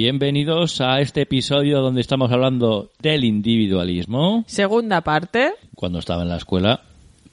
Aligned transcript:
Bienvenidos 0.00 0.80
a 0.80 1.00
este 1.00 1.22
episodio 1.22 1.80
donde 1.80 2.00
estamos 2.00 2.30
hablando 2.30 2.92
del 3.00 3.24
individualismo. 3.24 4.44
Segunda 4.46 5.00
parte. 5.00 5.54
Cuando 5.74 5.98
estaba 5.98 6.22
en 6.22 6.28
la 6.28 6.36
escuela 6.36 6.82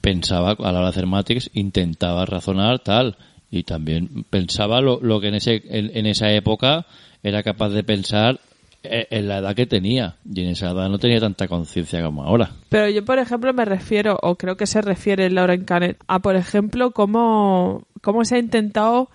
pensaba, 0.00 0.50
a 0.50 0.72
la 0.72 0.78
hora 0.78 0.80
de 0.80 0.88
hacer 0.88 1.06
Matrix, 1.06 1.48
intentaba 1.54 2.26
razonar 2.26 2.80
tal. 2.80 3.18
Y 3.52 3.62
también 3.62 4.24
pensaba 4.30 4.80
lo, 4.80 4.98
lo 5.00 5.20
que 5.20 5.28
en, 5.28 5.36
ese, 5.36 5.62
en, 5.68 5.96
en 5.96 6.06
esa 6.06 6.32
época 6.32 6.86
era 7.22 7.44
capaz 7.44 7.68
de 7.68 7.84
pensar 7.84 8.40
eh, 8.82 9.06
en 9.10 9.28
la 9.28 9.38
edad 9.38 9.54
que 9.54 9.66
tenía. 9.66 10.16
Y 10.28 10.40
en 10.40 10.48
esa 10.48 10.72
edad 10.72 10.88
no 10.88 10.98
tenía 10.98 11.20
tanta 11.20 11.46
conciencia 11.46 12.02
como 12.02 12.24
ahora. 12.24 12.50
Pero 12.68 12.88
yo, 12.88 13.04
por 13.04 13.20
ejemplo, 13.20 13.52
me 13.52 13.64
refiero, 13.64 14.18
o 14.22 14.34
creo 14.34 14.56
que 14.56 14.66
se 14.66 14.82
refiere 14.82 15.30
Lauren 15.30 15.64
Canet, 15.64 15.98
a, 16.08 16.18
por 16.18 16.34
ejemplo, 16.34 16.90
cómo, 16.90 17.84
cómo 18.02 18.24
se 18.24 18.34
ha 18.34 18.38
intentado, 18.40 19.08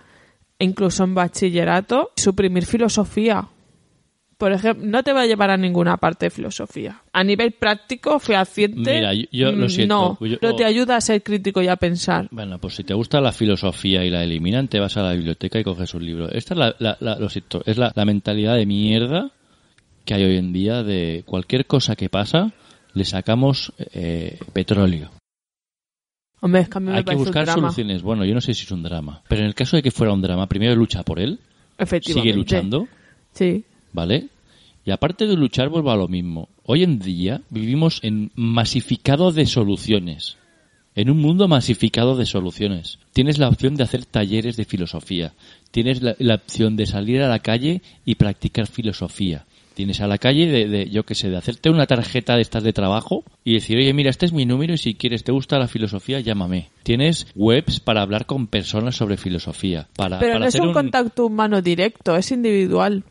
incluso 0.62 1.04
en 1.04 1.14
bachillerato, 1.14 2.10
suprimir 2.16 2.64
filosofía. 2.66 3.48
Por 4.38 4.50
ejemplo, 4.52 4.84
no 4.84 5.04
te 5.04 5.12
va 5.12 5.20
a 5.20 5.26
llevar 5.26 5.50
a 5.50 5.56
ninguna 5.56 5.98
parte 5.98 6.26
de 6.26 6.30
filosofía. 6.30 7.00
A 7.12 7.22
nivel 7.22 7.52
práctico, 7.52 8.18
fehaciente, 8.18 8.94
Mira, 8.96 9.14
yo- 9.14 9.26
yo 9.30 9.52
lo 9.52 9.66
mm, 9.66 9.68
siento, 9.68 10.18
no, 10.20 10.26
yo- 10.26 10.38
no 10.42 10.56
te 10.56 10.64
ayuda 10.64 10.96
a 10.96 11.00
ser 11.00 11.22
crítico 11.22 11.62
y 11.62 11.68
a 11.68 11.76
pensar. 11.76 12.26
Bueno, 12.32 12.58
pues 12.58 12.74
si 12.74 12.82
te 12.82 12.92
gusta 12.92 13.20
la 13.20 13.30
filosofía 13.30 14.04
y 14.04 14.10
la 14.10 14.24
eliminan, 14.24 14.66
te 14.66 14.80
vas 14.80 14.96
a 14.96 15.02
la 15.02 15.12
biblioteca 15.12 15.60
y 15.60 15.62
coges 15.64 15.94
un 15.94 16.04
libro. 16.04 16.28
Esta 16.28 16.54
es 16.54 16.58
la, 16.58 16.74
la- 16.80 16.96
la- 16.98 17.18
lo 17.20 17.28
siento, 17.28 17.62
es 17.66 17.78
la, 17.78 17.92
la 17.94 18.04
mentalidad 18.04 18.56
de 18.56 18.66
mierda 18.66 19.30
que 20.04 20.14
hay 20.14 20.24
hoy 20.24 20.36
en 20.36 20.52
día 20.52 20.82
de 20.82 21.22
cualquier 21.24 21.66
cosa 21.66 21.94
que 21.94 22.08
pasa, 22.08 22.50
le 22.94 23.04
sacamos 23.04 23.72
eh, 23.94 24.40
petróleo. 24.52 25.10
Hombre, 26.44 26.60
es 26.62 26.68
que 26.68 26.76
a 26.78 26.80
mí 26.80 26.86
me 26.88 26.92
Hay 26.92 26.98
que 26.98 27.04
parece 27.06 27.18
un 27.20 27.24
buscar 27.24 27.44
drama. 27.46 27.60
soluciones. 27.62 28.02
Bueno, 28.02 28.24
yo 28.24 28.34
no 28.34 28.40
sé 28.40 28.52
si 28.52 28.64
es 28.64 28.70
un 28.72 28.82
drama, 28.82 29.22
pero 29.28 29.40
en 29.42 29.46
el 29.46 29.54
caso 29.54 29.76
de 29.76 29.82
que 29.82 29.90
fuera 29.90 30.12
un 30.12 30.20
drama, 30.20 30.46
primero 30.48 30.74
lucha 30.74 31.02
por 31.04 31.18
él, 31.20 31.38
Efectivamente. 31.78 32.28
sigue 32.28 32.36
luchando, 32.36 32.88
Sí. 33.32 33.64
¿vale? 33.92 34.26
Y 34.84 34.90
aparte 34.90 35.26
de 35.26 35.36
luchar, 35.36 35.68
vuelvo 35.68 35.92
a 35.92 35.96
lo 35.96 36.08
mismo. 36.08 36.48
Hoy 36.64 36.82
en 36.82 36.98
día 36.98 37.40
vivimos 37.50 38.00
en 38.02 38.32
masificado 38.34 39.30
de 39.32 39.46
soluciones. 39.46 40.36
En 40.94 41.08
un 41.08 41.18
mundo 41.20 41.48
masificado 41.48 42.16
de 42.16 42.26
soluciones. 42.26 42.98
Tienes 43.14 43.38
la 43.38 43.48
opción 43.48 43.76
de 43.76 43.84
hacer 43.84 44.04
talleres 44.04 44.56
de 44.56 44.64
filosofía. 44.66 45.32
Tienes 45.70 46.02
la, 46.02 46.16
la 46.18 46.34
opción 46.34 46.76
de 46.76 46.84
salir 46.86 47.22
a 47.22 47.28
la 47.28 47.38
calle 47.38 47.80
y 48.04 48.16
practicar 48.16 48.66
filosofía. 48.66 49.46
Tienes 49.74 50.00
a 50.00 50.06
la 50.06 50.18
calle 50.18 50.46
de, 50.46 50.68
de, 50.68 50.90
yo 50.90 51.04
qué 51.04 51.14
sé, 51.14 51.30
de 51.30 51.36
hacerte 51.36 51.70
una 51.70 51.86
tarjeta 51.86 52.36
de 52.36 52.42
estas 52.42 52.62
de 52.62 52.72
trabajo 52.72 53.24
y 53.44 53.54
decir, 53.54 53.78
oye, 53.78 53.92
mira, 53.94 54.10
este 54.10 54.26
es 54.26 54.32
mi 54.32 54.44
número 54.44 54.74
y 54.74 54.78
si 54.78 54.94
quieres, 54.94 55.24
te 55.24 55.32
gusta 55.32 55.58
la 55.58 55.68
filosofía, 55.68 56.20
llámame. 56.20 56.68
Tienes 56.82 57.26
webs 57.34 57.80
para 57.80 58.02
hablar 58.02 58.26
con 58.26 58.46
personas 58.48 58.96
sobre 58.96 59.16
filosofía. 59.16 59.88
Para, 59.96 60.18
Pero 60.18 60.32
para 60.34 60.40
no 60.40 60.46
es 60.46 60.54
un 60.60 60.72
contacto 60.72 61.26
humano 61.26 61.62
directo, 61.62 62.16
es 62.16 62.30
individual. 62.32 63.04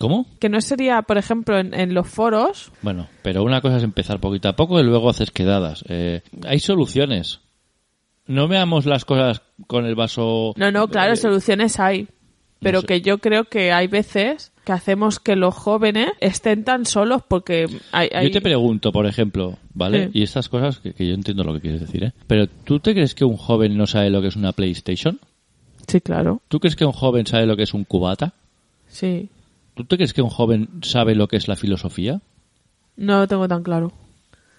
¿Cómo? 0.00 0.26
Que 0.40 0.48
no 0.48 0.60
sería, 0.60 1.02
por 1.02 1.18
ejemplo, 1.18 1.58
en, 1.58 1.72
en 1.72 1.94
los 1.94 2.08
foros. 2.08 2.72
Bueno, 2.82 3.06
pero 3.22 3.44
una 3.44 3.60
cosa 3.60 3.76
es 3.76 3.84
empezar 3.84 4.18
poquito 4.20 4.48
a 4.48 4.56
poco 4.56 4.80
y 4.80 4.82
luego 4.82 5.08
haces 5.10 5.30
quedadas. 5.30 5.84
Eh, 5.88 6.22
hay 6.44 6.58
soluciones. 6.58 7.40
No 8.26 8.48
veamos 8.48 8.86
las 8.86 9.04
cosas 9.04 9.42
con 9.66 9.84
el 9.86 9.94
vaso. 9.94 10.52
No, 10.56 10.72
no, 10.72 10.88
claro, 10.88 11.12
Eh, 11.12 11.16
soluciones 11.16 11.78
hay. 11.78 12.08
Pero 12.60 12.80
sé. 12.80 12.86
que 12.86 13.00
yo 13.02 13.18
creo 13.18 13.44
que 13.44 13.70
hay 13.72 13.86
veces 13.86 14.52
que 14.64 14.72
hacemos 14.72 15.20
que 15.20 15.36
los 15.36 15.54
jóvenes 15.54 16.08
estén 16.20 16.64
tan 16.64 16.86
solos 16.86 17.22
porque 17.26 17.66
hay... 17.92 18.08
hay- 18.12 18.26
Yo 18.26 18.32
te 18.32 18.40
pregunto, 18.40 18.90
por 18.92 19.06
ejemplo, 19.06 19.58
¿vale? 19.74 20.06
Sí. 20.06 20.10
Y 20.20 20.22
estas 20.22 20.48
cosas 20.48 20.78
que, 20.78 20.92
que 20.94 21.06
yo 21.06 21.14
entiendo 21.14 21.44
lo 21.44 21.52
que 21.54 21.60
quieres 21.60 21.80
decir, 21.80 22.04
¿eh? 22.04 22.12
Pero 22.26 22.46
¿tú 22.46 22.80
te 22.80 22.92
crees 22.94 23.14
que 23.14 23.24
un 23.24 23.36
joven 23.36 23.76
no 23.76 23.86
sabe 23.86 24.10
lo 24.10 24.20
que 24.22 24.28
es 24.28 24.36
una 24.36 24.52
PlayStation? 24.52 25.20
Sí, 25.86 26.00
claro, 26.00 26.40
¿Tú 26.48 26.60
crees 26.60 26.76
que 26.76 26.86
un 26.86 26.92
joven 26.92 27.26
sabe 27.26 27.46
lo 27.46 27.56
que 27.56 27.62
es 27.64 27.74
un 27.74 27.84
cubata? 27.84 28.32
sí. 28.88 29.28
¿Tú 29.74 29.84
te 29.84 29.96
crees 29.96 30.12
que 30.12 30.22
un 30.22 30.30
joven 30.30 30.68
sabe 30.82 31.16
lo 31.16 31.26
que 31.26 31.36
es 31.36 31.48
la 31.48 31.56
filosofía? 31.56 32.20
No 32.96 33.18
lo 33.18 33.26
tengo 33.26 33.48
tan 33.48 33.64
claro. 33.64 33.92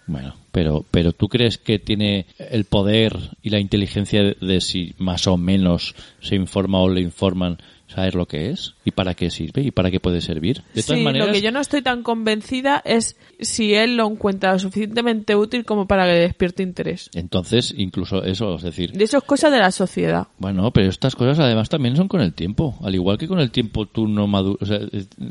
Bueno, 0.08 0.36
pero, 0.52 0.84
pero 0.92 1.14
¿tú 1.14 1.30
crees 1.30 1.58
que 1.58 1.80
tiene 1.80 2.26
el 2.38 2.66
poder 2.66 3.18
y 3.42 3.50
la 3.50 3.60
inteligencia 3.60 4.22
de, 4.22 4.36
de 4.42 4.60
si 4.60 4.94
más 5.00 5.26
o 5.28 5.38
menos 5.38 5.96
se 6.22 6.36
informa 6.36 6.80
o 6.82 6.90
le 6.90 7.00
informan 7.00 7.58
saber 7.88 8.16
lo 8.16 8.26
que 8.26 8.50
es? 8.50 8.74
¿Y 8.84 8.92
para 8.92 9.14
qué 9.14 9.30
sirve? 9.30 9.62
¿Y 9.62 9.72
para 9.72 9.92
qué 9.92 10.00
puede 10.00 10.22
servir? 10.22 10.64
De 10.74 10.82
todas 10.84 10.98
sí, 11.00 11.04
maneras, 11.04 11.28
lo 11.28 11.34
que 11.34 11.42
yo 11.42 11.52
no 11.52 11.60
estoy 11.60 11.82
tan 11.82 12.04
convencida 12.04 12.82
es 12.84 13.16
si 13.40 13.74
él 13.74 13.96
lo 13.98 14.08
encuentra 14.08 14.54
lo 14.54 14.60
suficientemente 14.60 15.36
útil 15.36 15.66
como 15.66 15.88
para 15.88 16.06
que 16.06 16.20
despierte 16.20 16.64
interés. 16.64 17.10
entonces 17.14 17.74
incluso 17.78 18.24
eso, 18.24 18.56
es 18.56 18.64
decir, 18.64 18.92
De 18.92 19.04
eso 19.04 19.18
es 19.18 19.24
cosa 19.24 19.50
de 19.50 19.60
la 19.60 19.72
sociedad. 19.72 20.28
bueno, 20.40 20.72
pero 20.72 20.90
estas 20.90 21.16
cosas 21.16 21.40
además 21.40 21.70
también 21.70 21.96
son 21.96 22.08
con 22.08 22.22
el 22.22 22.34
tiempo. 22.34 22.76
Al 22.84 22.96
igual 22.96 23.18
que 23.18 23.28
con 23.28 23.40
el 23.40 23.52
tiempo 23.52 23.86
tú 23.86 24.08
no 24.08 24.28
madu- 24.28 24.58
o 24.60 24.66
sea, 24.66 24.80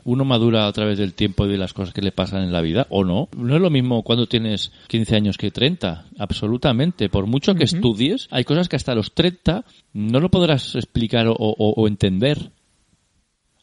uno 0.04 0.24
madura 0.24 0.66
a 0.66 0.72
través 0.72 0.98
del 0.98 1.14
tiempo 1.14 1.46
y 1.46 1.50
de 1.50 1.58
las 1.58 1.72
cosas 1.72 1.92
que 1.94 2.02
le 2.02 2.12
pasan 2.12 2.42
en 2.44 2.52
la 2.52 2.60
vida, 2.60 2.86
¿o 2.90 3.04
no? 3.04 3.28
No 3.36 3.54
es 3.56 3.60
lo 3.60 3.70
mismo 3.70 4.02
cuando 4.02 4.26
tienes 4.26 4.70
15 4.88 5.16
años 5.16 5.38
que 5.38 5.50
30, 5.50 6.06
absolutamente. 6.18 7.08
Por 7.08 7.26
mucho 7.26 7.54
que 7.54 7.64
estudies, 7.64 8.28
hay 8.30 8.44
cosas 8.44 8.68
que 8.68 8.76
hasta 8.76 8.94
los 8.94 9.12
30 9.12 9.64
no 9.92 10.20
lo 10.20 10.30
podrás 10.30 10.74
explicar 10.74 11.26
o, 11.28 11.34
o- 11.36 11.74
o 11.76 11.88
entender. 11.88 12.50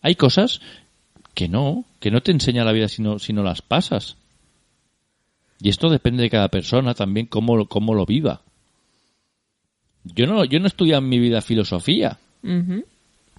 Hay 0.01 0.15
cosas 0.15 0.61
que 1.33 1.47
no, 1.47 1.85
que 1.99 2.11
no 2.11 2.21
te 2.21 2.31
enseña 2.31 2.63
la 2.65 2.71
vida 2.71 2.87
si 2.87 3.01
no, 3.01 3.19
si 3.19 3.33
no 3.33 3.43
las 3.43 3.61
pasas. 3.61 4.17
Y 5.61 5.69
esto 5.69 5.89
depende 5.89 6.23
de 6.23 6.29
cada 6.29 6.47
persona 6.49 6.93
también 6.93 7.27
cómo, 7.27 7.55
lo- 7.55 7.67
cómo 7.67 7.93
lo 7.93 8.05
viva. 8.05 8.41
Yo 10.03 10.25
no, 10.25 10.43
yo 10.45 10.59
no 10.59 10.65
he 10.65 10.67
estudiado 10.67 11.01
en 11.03 11.09
mi 11.09 11.19
vida 11.19 11.41
filosofía. 11.41 12.17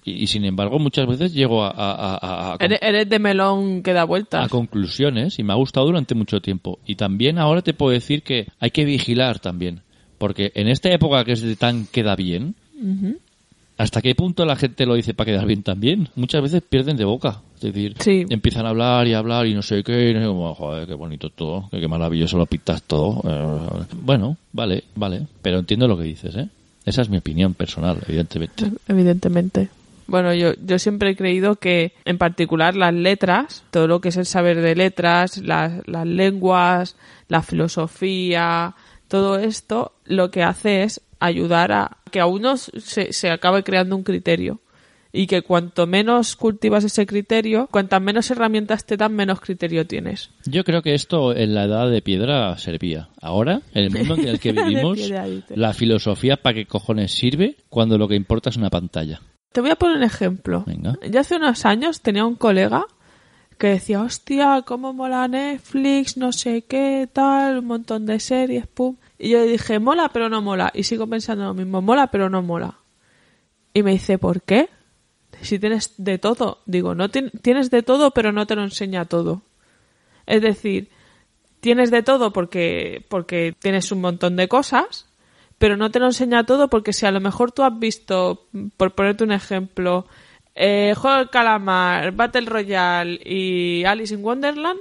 Y, 0.05 0.11
y, 0.23 0.27
sin 0.27 0.43
embargo, 0.45 0.79
muchas 0.79 1.07
veces 1.07 1.33
llego 1.33 1.63
a, 1.63 1.69
a- 1.69 1.93
a- 2.15 2.53
a- 2.53 2.57
Eres, 2.59 2.79
eres 2.81 3.09
de 3.09 3.19
melón 3.19 3.83
que 3.83 3.93
da 3.93 4.01
a 4.01 4.05
vueltas. 4.05 4.49
conclusiones 4.49 5.39
y 5.39 5.43
me 5.43 5.53
ha 5.53 5.57
gustado 5.57 5.85
durante 5.85 6.15
mucho 6.15 6.41
tiempo. 6.41 6.79
Y 6.85 6.95
también 6.95 7.37
ahora 7.37 7.61
te 7.61 7.73
puedo 7.73 7.91
decir 7.91 8.23
que 8.23 8.47
hay 8.59 8.71
que 8.71 8.85
vigilar 8.85 9.39
también. 9.39 9.81
Porque 10.17 10.51
en 10.55 10.67
esta 10.69 10.89
época 10.89 11.23
que 11.25 11.33
es 11.33 11.41
de 11.41 11.55
tan 11.57 11.85
queda 11.87 12.15
bien, 12.15 12.55
¿hasta 13.77 14.01
qué 14.01 14.15
punto 14.15 14.45
la 14.45 14.55
gente 14.55 14.85
lo 14.85 14.95
dice 14.95 15.13
para 15.13 15.31
quedar 15.31 15.45
bien 15.45 15.63
también? 15.63 16.09
Muchas 16.15 16.41
veces 16.41 16.61
pierden 16.67 16.97
de 16.97 17.05
boca. 17.05 17.41
Es 17.55 17.61
decir, 17.73 17.95
Sí. 17.99 18.25
empiezan 18.29 18.65
a 18.65 18.69
hablar 18.69 19.07
y 19.07 19.13
hablar 19.13 19.45
y 19.47 19.53
no 19.53 19.61
sé 19.61 19.83
qué. 19.83 20.09
y 20.09 20.13
no 20.13 20.19
sé 20.19 20.57
joder, 20.57 20.87
qué 20.87 20.93
bonito 20.95 21.29
todo, 21.29 21.69
qué, 21.71 21.79
qué 21.79 21.87
maravilloso 21.87 22.37
lo 22.37 22.45
pintas 22.45 22.83
todo. 22.83 23.21
Eh, 23.25 23.85
Bueno, 24.01 24.37
vale, 24.51 24.83
vale. 24.95 25.27
Pero 25.41 25.59
entiendo 25.59 25.87
lo 25.87 25.97
que 25.97 26.03
dices, 26.03 26.35
¿eh? 26.35 26.49
Esa 26.85 27.01
es 27.01 27.09
mi 27.09 27.17
opinión 27.17 27.53
personal, 27.53 27.97
evidentemente. 28.07 28.69
Evidentemente. 28.89 29.69
Bueno, 30.05 30.33
yo, 30.33 30.51
yo 30.65 30.77
siempre 30.79 31.11
he 31.11 31.15
creído 31.15 31.55
que, 31.55 31.93
en 32.03 32.17
particular, 32.17 32.75
las 32.75 32.93
letras, 32.93 33.63
todo 33.71 33.87
lo 33.87 34.01
que 34.01 34.09
es 34.09 34.17
el 34.17 34.25
saber 34.25 34.59
de 34.61 34.75
letras, 34.75 35.37
las, 35.37 35.87
las 35.87 36.05
lenguas, 36.05 36.97
la 37.29 37.41
filosofía, 37.41 38.75
todo 39.07 39.37
esto, 39.37 39.93
lo 40.05 40.29
que 40.31 40.43
hace 40.43 40.83
es 40.83 41.01
ayudar 41.25 41.71
a 41.71 41.97
que 42.11 42.19
a 42.19 42.25
uno 42.25 42.57
se, 42.57 43.13
se 43.13 43.29
acabe 43.29 43.63
creando 43.63 43.95
un 43.95 44.03
criterio. 44.03 44.59
Y 45.15 45.27
que 45.27 45.43
cuanto 45.43 45.85
menos 45.85 46.35
cultivas 46.35 46.83
ese 46.83 47.05
criterio, 47.05 47.67
cuantas 47.69 48.01
menos 48.01 48.31
herramientas 48.31 48.83
te 48.83 48.97
dan, 48.97 49.13
menos 49.13 49.39
criterio 49.41 49.85
tienes. 49.85 50.31
Yo 50.45 50.63
creo 50.63 50.81
que 50.81 50.95
esto 50.95 51.35
en 51.35 51.53
la 51.53 51.65
edad 51.65 51.87
de 51.91 52.01
piedra 52.01 52.57
servía. 52.57 53.09
Ahora, 53.21 53.61
en 53.75 53.83
el 53.83 53.91
mundo 53.91 54.15
en 54.15 54.27
el 54.27 54.39
que 54.39 54.51
vivimos, 54.53 54.99
la 55.49 55.73
filosofía 55.73 56.37
para 56.37 56.55
qué 56.55 56.65
cojones 56.65 57.11
sirve 57.11 57.57
cuando 57.69 57.99
lo 57.99 58.07
que 58.07 58.15
importa 58.15 58.49
es 58.49 58.57
una 58.57 58.71
pantalla. 58.71 59.21
Te 59.51 59.61
voy 59.61 59.69
a 59.69 59.75
poner 59.75 59.97
un 59.97 60.03
ejemplo. 60.03 60.63
Venga. 60.65 60.97
Yo 61.07 61.19
hace 61.19 61.35
unos 61.35 61.63
años 61.67 62.01
tenía 62.01 62.25
un 62.25 62.35
colega 62.35 62.87
que 63.57 63.67
decía, 63.67 64.01
hostia, 64.01 64.63
cómo 64.65 64.93
mola 64.93 65.27
Netflix, 65.27 66.17
no 66.17 66.31
sé 66.31 66.63
qué, 66.63 67.07
tal, 67.11 67.59
un 67.59 67.65
montón 67.65 68.05
de 68.05 68.19
series, 68.19 68.67
pum. 68.67 68.95
Y 69.17 69.29
yo 69.29 69.39
le 69.39 69.47
dije, 69.47 69.79
mola 69.79 70.09
pero 70.13 70.29
no 70.29 70.41
mola. 70.41 70.71
Y 70.73 70.83
sigo 70.83 71.07
pensando 71.07 71.45
lo 71.45 71.53
mismo, 71.53 71.81
mola 71.81 72.07
pero 72.07 72.29
no 72.29 72.41
mola. 72.41 72.79
Y 73.73 73.83
me 73.83 73.91
dice, 73.91 74.17
¿por 74.17 74.41
qué? 74.41 74.69
Si 75.41 75.59
tienes 75.59 75.93
de 75.97 76.17
todo. 76.19 76.59
Digo, 76.65 76.93
no 76.95 77.09
tien- 77.09 77.31
tienes 77.41 77.69
de 77.71 77.83
todo 77.83 78.11
pero 78.11 78.31
no 78.31 78.45
te 78.47 78.55
lo 78.55 78.63
enseña 78.63 79.05
todo. 79.05 79.41
Es 80.25 80.41
decir, 80.41 80.89
tienes 81.59 81.91
de 81.91 82.03
todo 82.03 82.31
porque, 82.33 83.05
porque 83.09 83.55
tienes 83.59 83.91
un 83.91 84.01
montón 84.01 84.35
de 84.35 84.47
cosas, 84.47 85.07
pero 85.57 85.77
no 85.77 85.91
te 85.91 85.99
lo 85.99 86.05
enseña 86.07 86.45
todo 86.45 86.67
porque 86.69 86.93
si 86.93 87.05
a 87.05 87.11
lo 87.11 87.19
mejor 87.21 87.51
tú 87.51 87.63
has 87.63 87.77
visto, 87.77 88.47
por 88.77 88.93
ponerte 88.95 89.23
un 89.23 89.31
ejemplo, 89.31 90.05
eh, 90.55 90.93
Juego 90.95 91.17
del 91.17 91.29
Calamar, 91.29 92.11
Battle 92.13 92.45
Royale 92.45 93.19
y 93.25 93.83
Alice 93.85 94.13
in 94.13 94.23
Wonderland, 94.23 94.79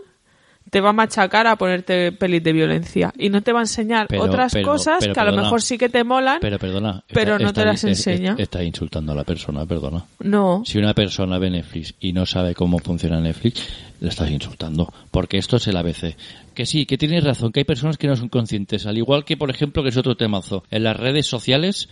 te 0.71 0.81
va 0.81 0.91
a 0.91 0.93
machacar 0.95 1.47
a 1.47 1.57
ponerte 1.57 2.13
pelis 2.13 2.43
de 2.43 2.53
violencia. 2.53 3.13
Y 3.19 3.29
no 3.29 3.43
te 3.43 3.53
va 3.53 3.59
a 3.59 3.63
enseñar 3.63 4.07
Pero- 4.09 4.23
otras 4.23 4.53
pero- 4.55 4.69
cosas 4.69 4.99
pero 5.01 5.13
que 5.13 5.21
a 5.21 5.25
lo 5.25 5.33
mejor 5.37 5.61
sí 5.61 5.77
que 5.77 5.91
te 5.91 6.03
molan. 6.03 6.39
Pero 6.41 6.59
perdona. 6.59 7.05
Pero 7.13 7.39
no 7.39 7.53
te 7.53 7.65
las 7.65 7.85
enseña. 7.85 8.37
Está 8.39 8.63
insultando 8.65 9.13
a 9.13 9.15
la 9.15 9.25
persona, 9.25 9.67
perdona. 9.67 10.03
No. 10.21 10.63
Si 10.65 10.79
una 10.79 10.95
persona 10.95 11.39
ve 11.39 11.51
Netflix 11.51 11.95
y 12.01 12.15
no 12.15 12.25
sabe 12.25 12.55
cómo 12.55 12.79
funciona 12.79 13.21
Netflix, 13.21 13.69
le 14.01 14.09
estás 14.09 14.31
insultando. 14.31 14.91
Porque 15.11 15.37
esto 15.37 15.57
es 15.57 15.67
el 15.67 15.77
ABC. 15.77 16.17
Que 16.55 16.65
sí, 16.65 16.87
que 16.87 16.97
tienes 16.97 17.23
razón, 17.23 17.53
que 17.53 17.61
hay 17.61 17.65
personas 17.65 17.99
que 17.99 18.07
no 18.07 18.17
son 18.17 18.31
conscientes. 18.31 18.87
Al 18.87 18.97
igual 18.97 19.27
que, 19.27 19.37
por 19.37 19.51
ejemplo, 19.51 19.83
que 19.83 19.91
es 19.91 19.97
otro 19.99 20.17
temazo. 20.17 20.65
En 20.71 20.85
las 20.85 20.97
redes 20.97 21.27
sociales, 21.27 21.91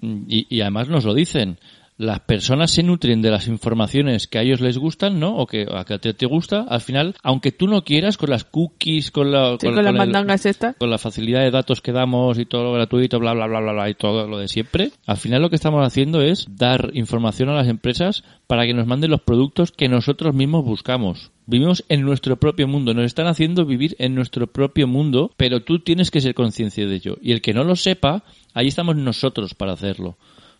mm, 0.00 0.22
y, 0.26 0.46
y 0.48 0.60
además 0.62 0.88
nos 0.88 1.04
lo 1.04 1.14
dicen, 1.14 1.58
las 1.96 2.20
personas 2.20 2.72
se 2.72 2.82
nutren 2.82 3.22
de 3.22 3.30
las 3.30 3.46
informaciones 3.46 4.26
que 4.26 4.38
a 4.38 4.42
ellos 4.42 4.60
les 4.60 4.78
gustan, 4.78 5.20
¿no? 5.20 5.36
O 5.36 5.46
que 5.46 5.66
a 5.72 5.84
que 5.84 5.98
te, 5.98 6.12
te 6.12 6.26
gusta. 6.26 6.66
Al 6.68 6.80
final, 6.80 7.14
aunque 7.22 7.52
tú 7.52 7.68
no 7.68 7.84
quieras, 7.84 8.16
con 8.16 8.30
las 8.30 8.44
cookies, 8.44 9.10
con 9.12 9.30
la... 9.30 9.56
Sí, 9.60 9.66
con 9.68 9.76
las 9.76 9.86
el- 9.86 9.94
mandangas 9.96 10.44
estas. 10.44 10.74
con 10.76 10.90
la 10.90 10.98
facilidad 10.98 11.42
de 11.42 11.52
datos 11.52 11.80
que 11.80 11.92
damos 11.92 12.38
y 12.38 12.46
todo 12.46 12.64
lo 12.64 12.72
gratuito, 12.72 13.20
bla, 13.20 13.32
bla, 13.34 13.46
bla, 13.46 13.60
bla, 13.60 13.72
bla, 13.72 13.90
y 13.90 13.94
todo 13.94 14.26
lo 14.26 14.38
de 14.38 14.48
siempre, 14.48 14.90
al 15.06 15.16
final 15.18 15.40
lo 15.42 15.50
que 15.50 15.56
estamos 15.56 15.86
haciendo 15.86 16.20
es 16.20 16.46
dar 16.50 16.90
información 16.94 17.48
a 17.48 17.54
las 17.54 17.68
empresas 17.68 18.24
para 18.46 18.66
que 18.66 18.74
nos 18.74 18.86
manden 18.86 19.10
los 19.12 19.20
productos 19.22 19.70
que 19.70 19.88
nosotros 19.88 20.34
mismos 20.34 20.64
buscamos. 20.64 21.30
Vivimos 21.46 21.84
en 21.88 22.02
nuestro 22.02 22.36
propio 22.40 22.66
mundo, 22.66 22.94
nos 22.94 23.04
están 23.04 23.26
haciendo 23.26 23.66
vivir 23.66 23.94
en 23.98 24.14
nuestro 24.14 24.46
propio 24.48 24.88
mundo, 24.88 25.30
pero 25.36 25.62
tú 25.62 25.78
tienes 25.78 26.10
que 26.10 26.20
ser 26.20 26.34
consciente 26.34 26.86
de 26.86 26.94
ello. 26.96 27.18
Y 27.22 27.32
el 27.32 27.40
que 27.42 27.52
no 27.52 27.64
lo 27.64 27.76
sepa, 27.76 28.24
ahí 28.54 28.66
estamos 28.66 28.96
nosotros 28.96 29.54
para 29.54 29.72
hacerlo, 29.74 30.16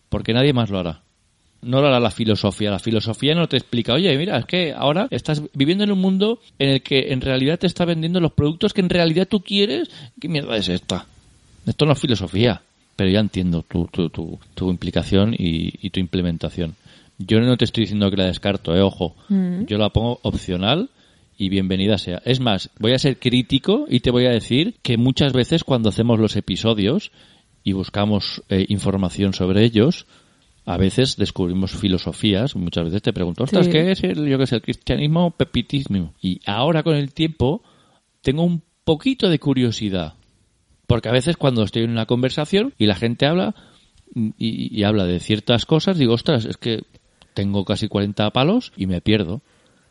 porque 0.09 0.33
nadie 0.33 0.53
más 0.53 0.69
lo 0.69 0.79
hará. 0.79 1.01
No 1.61 1.81
lo 1.81 1.87
hará 1.87 1.99
la 1.99 2.11
filosofía. 2.11 2.69
La 2.69 2.79
filosofía 2.79 3.33
no 3.33 3.47
te 3.47 3.57
explica, 3.57 3.93
oye, 3.93 4.15
mira, 4.17 4.37
es 4.37 4.45
que 4.45 4.73
ahora 4.73 5.07
estás 5.09 5.41
viviendo 5.53 5.83
en 5.83 5.91
un 5.91 5.99
mundo 5.99 6.39
en 6.59 6.69
el 6.69 6.81
que 6.81 7.11
en 7.11 7.21
realidad 7.21 7.57
te 7.59 7.67
está 7.67 7.85
vendiendo 7.85 8.19
los 8.19 8.33
productos 8.33 8.73
que 8.73 8.81
en 8.81 8.89
realidad 8.89 9.27
tú 9.27 9.41
quieres. 9.41 9.89
¿Qué 10.19 10.27
mierda 10.27 10.57
es 10.57 10.69
esta? 10.69 11.05
Esto 11.65 11.85
no 11.85 11.93
es 11.93 11.99
filosofía. 11.99 12.61
Pero 12.95 13.09
ya 13.09 13.19
entiendo 13.19 13.63
tu, 13.63 13.87
tu, 13.87 14.09
tu, 14.09 14.39
tu 14.53 14.69
implicación 14.69 15.33
y, 15.33 15.73
y 15.81 15.89
tu 15.89 15.99
implementación. 15.99 16.75
Yo 17.17 17.39
no 17.39 17.57
te 17.57 17.65
estoy 17.65 17.83
diciendo 17.83 18.09
que 18.09 18.17
la 18.17 18.25
descarto, 18.25 18.75
eh, 18.75 18.81
ojo. 18.81 19.15
Yo 19.29 19.77
la 19.77 19.89
pongo 19.89 20.19
opcional 20.23 20.89
y 21.37 21.49
bienvenida 21.49 21.97
sea. 21.97 22.21
Es 22.25 22.39
más, 22.39 22.69
voy 22.79 22.93
a 22.93 22.99
ser 22.99 23.19
crítico 23.19 23.85
y 23.89 24.01
te 24.01 24.11
voy 24.11 24.25
a 24.25 24.31
decir 24.31 24.75
que 24.81 24.97
muchas 24.97 25.33
veces 25.33 25.63
cuando 25.63 25.89
hacemos 25.89 26.19
los 26.19 26.35
episodios 26.35 27.11
y 27.63 27.73
buscamos 27.73 28.43
eh, 28.49 28.65
información 28.69 29.33
sobre 29.33 29.63
ellos, 29.63 30.05
a 30.65 30.77
veces 30.77 31.15
descubrimos 31.17 31.71
filosofías, 31.71 32.55
muchas 32.55 32.85
veces 32.85 33.01
te 33.01 33.13
pregunto, 33.13 33.43
ostras, 33.43 33.65
Sí. 33.67 33.71
¿qué 33.71 33.91
es 33.91 34.03
el, 34.03 34.27
yo 34.27 34.37
qué 34.39 34.47
sé, 34.47 34.55
el 34.55 34.61
cristianismo 34.61 35.31
pepitismo? 35.31 36.13
Y 36.21 36.39
ahora 36.45 36.81
con 36.83 36.95
el 36.95 37.13
tiempo 37.13 37.61
tengo 38.21 38.43
un 38.43 38.63
poquito 38.83 39.29
de 39.29 39.39
curiosidad. 39.39 40.15
Porque 40.87 41.09
a 41.09 41.11
veces 41.13 41.37
cuando 41.37 41.63
estoy 41.63 41.83
en 41.83 41.91
una 41.91 42.05
conversación 42.05 42.73
y 42.77 42.85
la 42.85 42.95
gente 42.95 43.25
habla 43.25 43.55
y, 44.15 44.77
y 44.79 44.83
habla 44.83 45.05
de 45.05 45.19
ciertas 45.19 45.65
cosas, 45.65 45.97
digo, 45.97 46.13
ostras, 46.13 46.45
es 46.45 46.57
que 46.57 46.83
tengo 47.33 47.65
casi 47.65 47.87
40 47.87 48.29
palos 48.31 48.71
y 48.77 48.85
me 48.87 49.01
pierdo. 49.01 49.41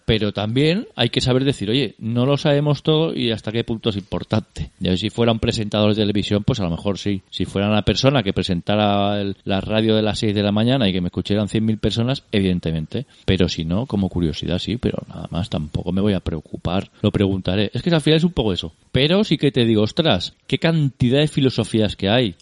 Pero 0.04 0.32
también 0.32 0.86
hay 0.96 1.08
que 1.08 1.20
saber 1.20 1.44
decir, 1.44 1.70
oye, 1.70 1.94
no 1.98 2.26
lo 2.26 2.36
sabemos 2.36 2.82
todo 2.82 3.14
y 3.14 3.30
hasta 3.30 3.52
qué 3.52 3.64
punto 3.64 3.90
es 3.90 3.96
importante. 3.96 4.70
Ya 4.78 4.96
si 4.96 5.10
fuera 5.10 5.32
un 5.32 5.38
presentador 5.38 5.90
de 5.94 6.02
televisión, 6.02 6.44
pues 6.44 6.60
a 6.60 6.64
lo 6.64 6.70
mejor 6.70 6.98
sí. 6.98 7.22
Si 7.30 7.44
fuera 7.44 7.68
una 7.68 7.82
persona 7.82 8.22
que 8.22 8.32
presentara 8.32 9.22
la 9.44 9.60
radio 9.60 9.96
de 9.96 10.02
las 10.02 10.18
6 10.18 10.34
de 10.34 10.42
la 10.42 10.52
mañana 10.52 10.88
y 10.88 10.92
que 10.92 11.00
me 11.00 11.08
escucharan 11.08 11.48
100.000 11.48 11.78
personas, 11.78 12.24
evidentemente. 12.32 13.06
Pero 13.24 13.48
si 13.48 13.64
no, 13.64 13.86
como 13.86 14.08
curiosidad 14.08 14.58
sí, 14.58 14.76
pero 14.76 14.98
nada 15.08 15.28
más 15.30 15.48
tampoco 15.48 15.92
me 15.92 16.00
voy 16.00 16.12
a 16.12 16.20
preocupar. 16.20 16.90
Lo 17.02 17.10
preguntaré. 17.10 17.70
Es 17.72 17.82
que 17.82 17.90
al 17.90 18.00
final 18.00 18.18
es 18.18 18.24
un 18.24 18.32
poco 18.32 18.52
eso. 18.52 18.72
Pero 18.92 19.24
sí 19.24 19.38
que 19.38 19.52
te 19.52 19.64
digo, 19.64 19.82
ostras, 19.82 20.34
qué 20.46 20.58
cantidad 20.58 21.20
de 21.20 21.28
filosofías 21.28 21.96
que 21.96 22.08
hay. 22.08 22.34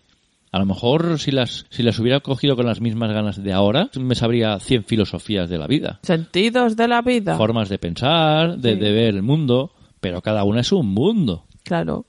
A 0.52 0.58
lo 0.58 0.66
mejor 0.66 1.18
si 1.18 1.30
las, 1.30 1.64
si 1.70 1.82
las 1.82 1.98
hubiera 1.98 2.20
cogido 2.20 2.56
con 2.56 2.66
las 2.66 2.80
mismas 2.80 3.10
ganas 3.10 3.42
de 3.42 3.52
ahora, 3.54 3.88
me 3.98 4.14
sabría 4.14 4.60
100 4.60 4.84
filosofías 4.84 5.48
de 5.48 5.56
la 5.58 5.66
vida 5.66 5.98
Sentidos 6.02 6.76
de 6.76 6.88
la 6.88 7.00
vida. 7.02 7.36
formas 7.38 7.68
de 7.70 7.78
pensar, 7.78 8.58
de, 8.58 8.74
Sí. 8.74 8.78
de 8.80 8.92
ver 8.92 9.14
el 9.14 9.22
mundo, 9.22 9.72
pero 10.00 10.20
cada 10.20 10.44
una 10.44 10.60
es 10.60 10.70
un 10.70 10.88
mundo. 10.88 11.44
Claro. 11.64 12.04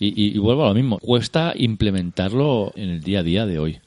Y, 0.00 0.08
y- 0.08 0.34
y 0.34 0.38
vuelvo 0.38 0.64
a 0.64 0.68
lo 0.68 0.74
mismo, 0.74 0.98
cuesta 0.98 1.52
implementarlo 1.56 2.72
en 2.76 2.90
el 2.90 3.02
día 3.02 3.20
a 3.20 3.22
día 3.22 3.46
de 3.46 3.58
hoy. 3.58 3.78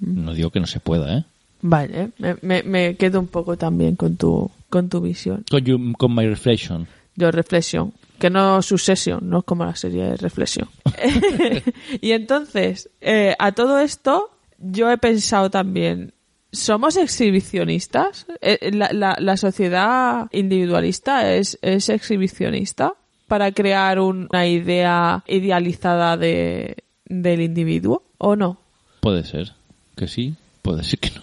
Mm. 0.00 0.24
No 0.24 0.34
digo 0.34 0.50
que 0.50 0.60
no 0.60 0.66
se 0.66 0.80
pueda, 0.80 1.18
¿eh? 1.18 1.24
Vale, 1.62 2.10
me, 2.18 2.36
me, 2.42 2.62
me 2.62 2.94
quedo 2.96 3.18
un 3.20 3.26
poco 3.28 3.56
también 3.56 3.96
con 3.96 4.16
tu, 4.16 4.50
con 4.68 4.88
tu 4.88 5.00
visión. 5.00 5.44
Con, 5.50 5.64
you- 5.64 5.92
con 5.96 6.14
my 6.14 6.26
reflection. 6.26 6.86
Yo 7.16 7.30
reflexión, 7.30 7.92
que 8.24 8.30
no 8.30 8.62
sucesión, 8.62 9.28
no 9.28 9.40
es 9.40 9.44
como 9.44 9.66
la 9.66 9.76
serie 9.76 10.02
de 10.04 10.16
reflexión. 10.16 10.66
y 12.00 12.12
entonces, 12.12 12.88
eh, 13.02 13.34
a 13.38 13.52
todo 13.52 13.78
esto, 13.80 14.30
yo 14.58 14.90
he 14.90 14.96
pensado 14.96 15.50
también, 15.50 16.14
¿somos 16.50 16.96
exhibicionistas? 16.96 18.24
Eh, 18.40 18.70
La, 18.72 19.36
sociedad 19.36 20.28
individualista 20.32 21.34
es, 21.34 21.58
es 21.60 21.90
exhibicionista 21.90 22.94
para 23.28 23.52
crear 23.52 24.00
un- 24.00 24.26
una 24.32 24.46
idea 24.46 25.22
idealizada 25.26 26.16
de, 26.16 26.76
del 27.04 27.42
individuo, 27.42 28.04
¿o 28.16 28.36
no? 28.36 28.56
Puede 29.00 29.24
ser 29.24 29.52
que 29.96 30.08
sí, 30.08 30.34
puede 30.62 30.82
ser 30.82 30.98
que 30.98 31.10
no. 31.10 31.20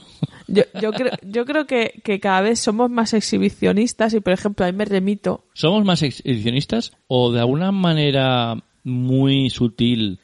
Yo, 0.54 0.64
yo 0.80 0.92
creo, 0.92 1.12
yo 1.22 1.46
creo 1.46 1.66
que, 1.66 2.02
que 2.04 2.20
cada 2.20 2.42
vez 2.42 2.60
somos 2.60 2.90
más 2.90 3.14
exhibicionistas 3.14 4.14
y, 4.14 4.20
por 4.20 4.34
ejemplo, 4.34 4.66
ahí 4.66 4.74
me 4.74 4.86
remito 4.86 5.46
¿Somos 5.54 5.86
más 5.86 6.04
exhibicionistas 6.04 6.94
o 7.08 7.32
de 7.32 7.40
alguna 7.40 7.72
manera 7.72 8.58
muy 8.84 9.50
sutil 9.50 10.20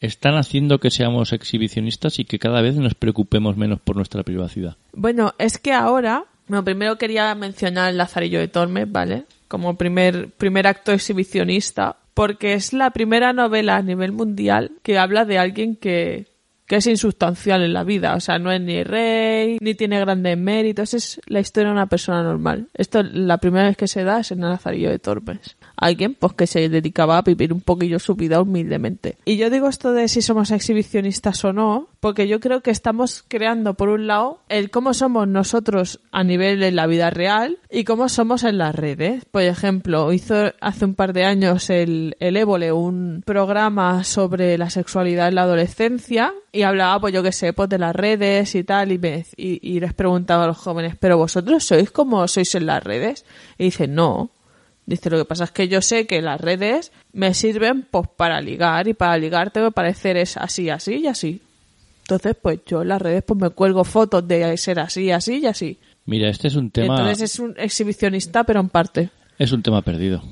están 0.00 0.36
haciendo 0.36 0.78
que 0.78 0.90
seamos 0.90 1.32
exhibicionistas 1.32 2.18
y 2.18 2.24
que 2.24 2.38
cada 2.38 2.60
vez 2.60 2.76
nos 2.76 2.94
preocupemos 2.94 3.56
menos 3.56 3.80
por 3.80 3.96
nuestra 3.96 4.22
privacidad? 4.22 4.76
Bueno, 4.92 5.34
es 5.38 5.58
que 5.58 5.72
ahora, 5.72 6.24
bueno, 6.46 6.64
primero 6.64 6.98
quería 6.98 7.34
mencionar 7.34 7.90
el 7.90 7.98
Lazarillo 7.98 8.38
de 8.38 8.48
Tormes, 8.48 8.90
¿vale? 8.90 9.24
Como 9.48 9.76
primer, 9.76 10.30
primer 10.32 10.66
acto 10.66 10.92
exhibicionista, 10.92 11.96
porque 12.12 12.54
es 12.54 12.72
la 12.72 12.90
primera 12.90 13.32
novela 13.32 13.76
a 13.76 13.82
nivel 13.82 14.12
mundial 14.12 14.72
que 14.82 14.98
habla 14.98 15.24
de 15.24 15.38
alguien 15.38 15.76
que, 15.76 16.26
que 16.66 16.76
es 16.76 16.86
insustancial 16.86 17.62
en 17.62 17.72
la 17.72 17.84
vida, 17.84 18.14
o 18.14 18.20
sea, 18.20 18.38
no 18.38 18.50
es 18.50 18.60
ni 18.60 18.82
rey, 18.82 19.58
ni 19.60 19.74
tiene 19.74 20.00
grandes 20.00 20.38
méritos, 20.38 20.94
es 20.94 21.20
la 21.26 21.40
historia 21.40 21.68
de 21.68 21.74
una 21.74 21.88
persona 21.88 22.22
normal. 22.22 22.68
Esto 22.74 23.02
la 23.02 23.38
primera 23.38 23.66
vez 23.66 23.76
que 23.76 23.88
se 23.88 24.04
da 24.04 24.20
es 24.20 24.30
en 24.30 24.42
el 24.42 24.50
Lazarillo 24.50 24.90
de 24.90 24.98
Tormes. 24.98 25.56
Alguien 25.76 26.14
pues 26.14 26.32
que 26.34 26.46
se 26.46 26.68
dedicaba 26.68 27.18
a 27.18 27.22
vivir 27.22 27.52
un 27.52 27.60
poquillo 27.60 27.98
su 27.98 28.14
vida 28.14 28.40
humildemente. 28.40 29.18
Y 29.24 29.36
yo 29.36 29.50
digo 29.50 29.68
esto 29.68 29.92
de 29.92 30.08
si 30.08 30.22
somos 30.22 30.50
exhibicionistas 30.50 31.44
o 31.44 31.52
no, 31.52 31.88
porque 32.04 32.28
yo 32.28 32.38
creo 32.38 32.60
que 32.60 32.70
estamos 32.70 33.24
creando 33.28 33.72
por 33.72 33.88
un 33.88 34.06
lado 34.06 34.40
el 34.50 34.70
cómo 34.70 34.92
somos 34.92 35.26
nosotros 35.26 36.00
a 36.12 36.22
nivel 36.22 36.60
de 36.60 36.70
la 36.70 36.86
vida 36.86 37.08
real 37.08 37.56
y 37.70 37.84
cómo 37.84 38.10
somos 38.10 38.44
en 38.44 38.58
las 38.58 38.74
redes. 38.74 39.24
Por 39.24 39.40
ejemplo, 39.40 40.12
hizo 40.12 40.52
hace 40.60 40.84
un 40.84 40.94
par 40.94 41.14
de 41.14 41.24
años 41.24 41.70
el, 41.70 42.14
el 42.20 42.36
Évole 42.36 42.72
un 42.72 43.22
programa 43.24 44.04
sobre 44.04 44.58
la 44.58 44.68
sexualidad 44.68 45.28
en 45.28 45.36
la 45.36 45.44
adolescencia 45.44 46.34
y 46.52 46.60
hablaba, 46.60 47.00
pues 47.00 47.14
yo 47.14 47.22
qué 47.22 47.32
sé, 47.32 47.54
pues 47.54 47.70
de 47.70 47.78
las 47.78 47.96
redes 47.96 48.54
y 48.54 48.64
tal, 48.64 48.92
y, 48.92 48.98
me, 48.98 49.24
y, 49.38 49.80
les 49.80 49.94
preguntaba 49.94 50.44
a 50.44 50.48
los 50.48 50.58
jóvenes, 50.58 50.96
¿pero 51.00 51.16
vosotros 51.16 51.64
sois 51.64 51.90
como 51.90 52.28
sois 52.28 52.54
en 52.54 52.66
las 52.66 52.84
redes? 52.84 53.24
Y 53.56 53.64
dice, 53.64 53.88
no. 53.88 54.28
Dice, 54.84 55.08
lo 55.08 55.16
que 55.16 55.24
pasa 55.24 55.44
es 55.44 55.52
que 55.52 55.68
yo 55.68 55.80
sé 55.80 56.06
que 56.06 56.20
las 56.20 56.38
redes 56.38 56.92
me 57.14 57.32
sirven 57.32 57.86
pues 57.90 58.08
para 58.14 58.42
ligar 58.42 58.88
y 58.88 58.92
para 58.92 59.16
ligar 59.16 59.50
tengo 59.50 59.70
que 59.70 60.20
es 60.20 60.36
así, 60.36 60.68
así 60.68 60.96
y 60.96 61.06
así. 61.06 61.40
Entonces, 62.04 62.36
pues 62.40 62.60
yo 62.66 62.82
en 62.82 62.88
las 62.88 63.00
redes 63.00 63.22
pues 63.26 63.40
me 63.40 63.50
cuelgo 63.50 63.82
fotos 63.84 64.26
de 64.28 64.56
ser 64.58 64.78
así, 64.78 65.10
así 65.10 65.38
y 65.38 65.46
así. 65.46 65.78
Mira, 66.06 66.28
este 66.28 66.48
es 66.48 66.54
un 66.54 66.70
tema 66.70 66.98
Entonces 66.98 67.22
es 67.32 67.38
un 67.38 67.54
exhibicionista, 67.56 68.44
pero 68.44 68.60
en 68.60 68.68
parte. 68.68 69.08
es 69.38 69.52
un 69.52 69.62
tema 69.62 69.80
perdido, 69.82 70.22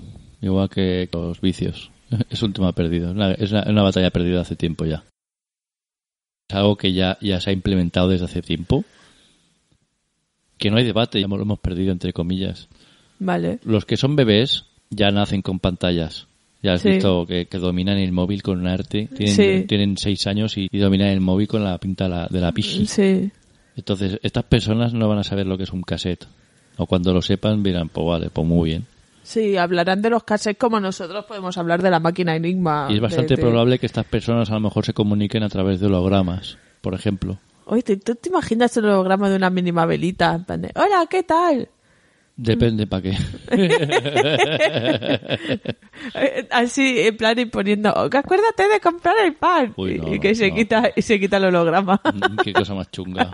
igual 0.41 0.69
que 0.69 1.09
los 1.13 1.41
vicios. 1.41 1.91
Es 2.29 2.43
un 2.43 2.53
tema 2.53 2.73
perdido, 2.73 3.09
es 3.09 3.15
una, 3.15 3.33
es 3.33 3.53
una- 3.53 3.83
batalla 3.83 4.11
perdida 4.11 4.43
hace 4.43 4.55
tiempo 4.55 4.85
ya. 4.85 5.03
Es 6.51 6.55
algo 6.57 6.77
que 6.77 6.93
ya, 6.93 7.17
ya 7.23 7.41
se 7.41 7.49
ha 7.49 7.53
implementado 7.55 8.09
desde 8.09 8.27
hace 8.27 8.43
tiempo. 8.43 8.85
Que 10.59 10.71
no 10.71 10.77
hay 10.77 10.85
debate, 10.85 11.21
ya 11.23 11.27
lo 11.27 11.41
hemos 11.41 11.59
perdido 11.59 11.91
entre 11.91 12.13
comillas. 12.13 12.69
Vale. 13.19 13.61
Los 13.65 13.87
que 13.87 13.97
son 13.97 14.15
bebés 14.15 14.67
ya 14.91 15.11
nacen 15.11 15.41
con 15.41 15.59
pantallas. 15.59 16.27
Ya 16.63 16.75
has 16.75 16.83
Sí. 16.83 16.91
visto 16.91 17.27
que, 17.27 17.47
que 17.47 17.59
dominan 17.59 17.99
el 17.99 18.13
móvil 18.13 18.43
con 18.43 18.61
un 18.61 18.67
arte. 18.69 19.09
Tienen, 19.15 19.35
Sí. 19.35 19.65
tienen 19.67 19.97
seis 19.99 20.27
años 20.27 20.57
y, 20.57 20.69
y 20.71 20.79
dominan 20.79 21.09
el 21.09 21.21
móvil 21.21 21.49
con 21.49 21.65
la 21.65 21.77
pinta 21.79 22.05
de 22.05 22.11
la, 22.11 22.27
de 22.29 22.41
la 22.41 22.53
pichi. 22.53 22.87
Sí. 22.87 23.31
Entonces, 23.77 24.19
estas 24.23 24.45
personas 24.45 24.93
no 24.93 25.09
van 25.09 25.19
a 25.19 25.25
saber 25.25 25.47
lo 25.47 25.57
que 25.57 25.65
es 25.65 25.73
un 25.73 25.83
cassette. 25.83 26.27
O 26.77 26.87
cuando 26.87 27.13
lo 27.13 27.21
sepan, 27.21 27.63
dirán, 27.63 27.89
pues 27.89 28.07
vale, 28.07 28.31
pues 28.31 28.47
muy 28.47 28.71
bien. 28.71 28.87
Sí, 29.25 29.57
hablarán 29.57 30.03
de 30.03 30.11
los 30.11 30.25
cassettes 30.25 30.59
como 30.59 30.81
nosotros 30.81 31.25
podemos 31.27 31.57
hablar 31.59 31.83
de 31.83 31.91
la 31.91 32.01
máquina 32.01 32.35
Enigma. 32.35 32.87
Y 32.89 32.95
es 32.95 32.97
de- 32.97 33.01
bastante 33.03 33.37
de- 33.37 33.41
probable 33.43 33.79
que 33.79 33.87
estas 33.87 34.05
personas 34.05 34.51
a 34.51 34.55
lo 34.55 34.61
mejor 34.61 34.85
se 34.85 34.93
comuniquen 34.95 35.43
a 35.43 35.49
través 35.49 35.81
de 35.81 35.87
hologramas, 35.87 36.59
por 36.81 36.95
ejemplo. 36.95 37.39
Oye, 37.67 37.83
¿tú, 37.83 37.97
tú 37.99 38.15
te 38.17 38.29
imaginas 38.31 38.77
el 38.77 38.85
holograma 38.87 39.31
de 39.31 39.37
una 39.37 39.49
mínima 39.51 39.87
velita? 39.87 40.35
En 40.35 40.45
plan 40.45 40.63
de, 40.63 40.73
Hola, 40.75 41.07
¿qué 41.09 41.23
tal? 41.23 41.69
Depende 42.37 42.87
para 42.87 43.03
qué. 43.03 43.17
Así, 46.51 47.01
en 47.01 47.17
plan, 47.17 47.39
imponiendo, 47.39 47.91
acuérdate 47.91 48.69
de 48.69 48.81
comprar 48.81 49.17
el 49.25 49.35
pan. 49.35 49.75
Uy, 49.77 49.93
y, 49.93 49.99
no, 49.99 50.15
y 50.15 50.19
que 50.19 50.35
se 50.35 50.49
no. 50.49 50.57
quita 50.57 50.91
y 50.97 51.03
se 51.03 51.21
quita 51.21 51.37
el 51.37 51.45
holograma. 51.45 52.01
Mm, 52.05 52.37
qué 52.43 52.53
cosa 52.53 52.75
más 52.75 52.91
chunga. 52.91 53.33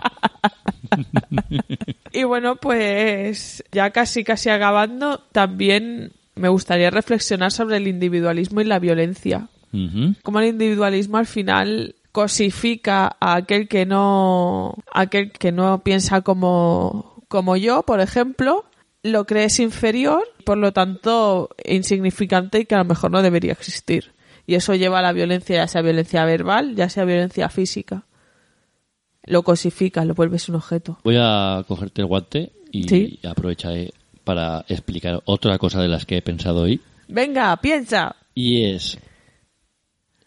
y 2.11 2.23
bueno, 2.23 2.57
pues 2.57 3.63
ya 3.71 3.91
casi 3.91 4.23
casi 4.23 4.49
acabando, 4.49 5.19
también 5.31 6.11
me 6.35 6.49
gustaría 6.49 6.89
reflexionar 6.89 7.51
sobre 7.51 7.77
el 7.77 7.87
individualismo 7.87 8.61
y 8.61 8.65
la 8.65 8.79
violencia. 8.79 9.47
Ujú. 9.71 10.15
Como 10.23 10.39
el 10.39 10.47
individualismo 10.47 11.17
al 11.17 11.27
final 11.27 11.95
cosifica 12.11 13.15
a 13.19 13.35
aquel 13.35 13.67
que 13.67 13.85
no 13.85 14.75
a 14.91 15.01
aquel 15.01 15.31
que 15.31 15.51
no 15.51 15.83
piensa 15.83 16.21
como 16.21 17.23
como 17.29 17.55
yo, 17.55 17.83
por 17.83 18.01
ejemplo, 18.01 18.65
lo 19.03 19.25
crees 19.25 19.59
inferior, 19.59 20.23
por 20.45 20.57
lo 20.57 20.73
tanto 20.73 21.49
insignificante 21.65 22.59
y 22.59 22.65
que 22.65 22.75
a 22.75 22.79
lo 22.79 22.85
mejor 22.85 23.11
no 23.11 23.21
debería 23.21 23.53
existir. 23.53 24.11
Y 24.45 24.55
eso 24.55 24.73
lleva 24.75 24.99
a 24.99 25.01
la 25.03 25.13
violencia, 25.13 25.57
ya 25.57 25.67
sea 25.67 25.81
violencia 25.81 26.25
verbal, 26.25 26.75
ya 26.75 26.89
sea 26.89 27.05
violencia 27.05 27.49
física. 27.49 28.03
Lo 29.25 29.43
cosifica, 29.43 30.05
lo 30.05 30.15
vuelves 30.15 30.49
un 30.49 30.55
objeto. 30.55 30.97
Voy 31.03 31.17
a 31.19 31.63
cogerte 31.67 32.01
el 32.01 32.07
guante 32.07 32.51
y 32.71 32.87
Sí. 32.87 33.19
aprovecharé 33.23 33.93
para 34.23 34.65
explicar 34.67 35.21
otra 35.25 35.57
cosa 35.59 35.81
de 35.81 35.87
las 35.87 36.05
que 36.05 36.17
he 36.17 36.21
pensado 36.21 36.61
hoy. 36.61 36.81
Venga, 37.07 37.55
piensa. 37.57 38.15
Y 38.33 38.63
es, 38.65 38.97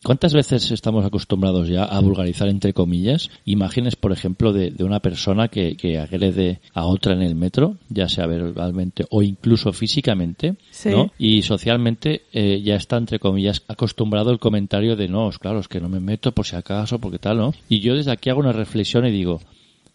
¿cuántas 0.05 0.35
veces 0.35 0.71
estamos 0.71 1.05
acostumbrados 1.05 1.69
ya 1.69 1.85
a 1.85 2.01
vulgarizar, 2.01 2.49
entre 2.49 2.73
comillas, 2.73 3.31
imágenes, 3.45 3.97
por 3.97 4.13
ejemplo, 4.13 4.53
de, 4.53 4.71
de 4.71 4.85
una 4.85 5.01
persona 5.01 5.49
que, 5.49 5.77
que 5.77 5.99
agrede 5.99 6.61
a 6.75 6.85
otra 6.87 7.13
en 7.15 7.23
el 7.23 7.35
metro, 7.35 7.77
ya 7.89 8.09
sea 8.09 8.27
verbalmente 8.27 9.07
o 9.11 9.23
incluso 9.23 9.73
físicamente, 9.73 10.57
Sí. 10.71 10.91
¿no? 10.91 11.13
Y 11.19 11.43
socialmente 11.43 12.23
eh, 12.33 12.61
ya 12.63 12.75
está, 12.77 12.97
entre 12.97 13.19
comillas, 13.19 13.63
acostumbrado 13.69 14.31
el 14.31 14.39
comentario 14.39 14.97
de, 14.97 15.09
no, 15.09 15.31
claro, 15.31 15.61
es 15.61 15.69
que 15.69 15.81
no 15.81 15.89
me 15.89 16.01
meto 16.01 16.33
por 16.33 16.47
si 16.47 16.57
acaso, 16.57 16.99
porque 16.99 17.19
tal, 17.19 17.37
¿no? 17.39 17.55
Y 17.69 17.81
yo 17.81 17.95
desde 17.95 18.11
aquí 18.13 18.31
hago 18.31 18.41
una 18.41 18.53
reflexión 18.53 19.07
y 19.07 19.11
digo, 19.11 19.41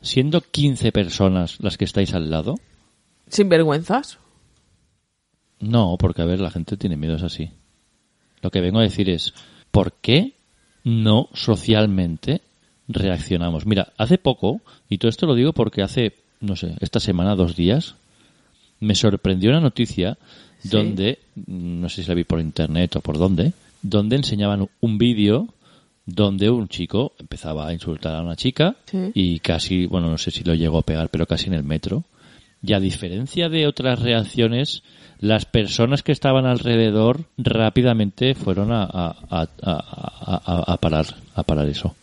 siendo 0.01 0.41
15 0.41 0.91
personas 0.91 1.57
las 1.59 1.77
que 1.77 1.85
estáis 1.85 2.13
al 2.13 2.29
lado, 2.29 2.55
Sin 3.27 3.49
vergüenzas. 3.49 4.19
no, 5.59 5.97
porque 5.99 6.21
a 6.21 6.25
ver, 6.25 6.39
la 6.39 6.51
gente 6.51 6.77
tiene 6.77 6.97
miedo, 6.97 7.15
es 7.15 7.23
así. 7.23 7.49
Lo 8.41 8.51
que 8.51 8.61
vengo 8.61 8.79
a 8.79 8.83
decir 8.83 9.09
es, 9.09 9.33
¿por 9.71 9.93
qué 9.93 10.33
no 10.83 11.29
socialmente 11.33 12.41
reaccionamos? 12.88 13.65
Mira, 13.65 13.93
hace 13.97 14.17
poco, 14.17 14.62
y 14.89 14.97
todo 14.97 15.09
esto 15.09 15.25
lo 15.25 15.36
digo 15.36 15.53
porque 15.53 15.81
hace, 15.81 16.13
no 16.41 16.55
sé, 16.55 16.75
esta 16.79 17.00
semana, 17.00 17.36
dos 17.36 17.55
días, 17.55 17.95
me 18.79 18.95
sorprendió 18.95 19.50
una 19.50 19.62
noticia 19.62 20.17
Sí. 20.59 20.69
donde, 20.69 21.19
mm, 21.36 21.81
no 21.81 21.89
sé 21.89 22.01
si 22.01 22.09
la 22.09 22.15
vi 22.15 22.24
por 22.24 22.39
internet 22.39 22.95
o 22.95 23.01
por 23.01 23.17
dónde, 23.19 23.53
donde 23.83 24.15
enseñaban 24.15 24.67
un 24.81 24.97
vídeo 24.97 25.47
donde 26.05 26.50
un 26.50 26.67
chico 26.67 27.12
empezaba 27.19 27.67
a 27.67 27.74
insultar 27.74 28.15
a 28.15 28.21
una 28.21 28.36
chica 28.36 28.75
Sí. 28.86 29.12
y 29.13 29.39
casi, 29.39 29.86
bueno, 29.86 30.09
no 30.09 30.17
sé 30.17 30.31
si 30.31 30.43
lo 30.43 30.55
llegó 30.55 30.79
a 30.79 30.83
pegar, 30.83 31.09
pero 31.09 31.25
casi 31.27 31.47
en 31.47 31.53
el 31.53 31.63
metro. 31.63 32.05
Y 32.63 32.74
a 32.74 32.79
diferencia 32.79 33.50
de 33.50 33.67
otras 33.67 34.00
reacciones, 34.01 34.81
las 35.19 35.45
personas 35.45 36.03
que 36.03 36.12
estaban 36.12 36.45
alrededor 36.45 37.21
rápidamente 37.38 38.36
fueron 38.36 38.71
a, 38.71 38.83
a, 38.83 39.15
a, 39.62 40.63
a- 40.67 40.77
parar, 40.77 41.05
a 41.36 41.43
parar 41.43 41.67
eso. 41.67 41.95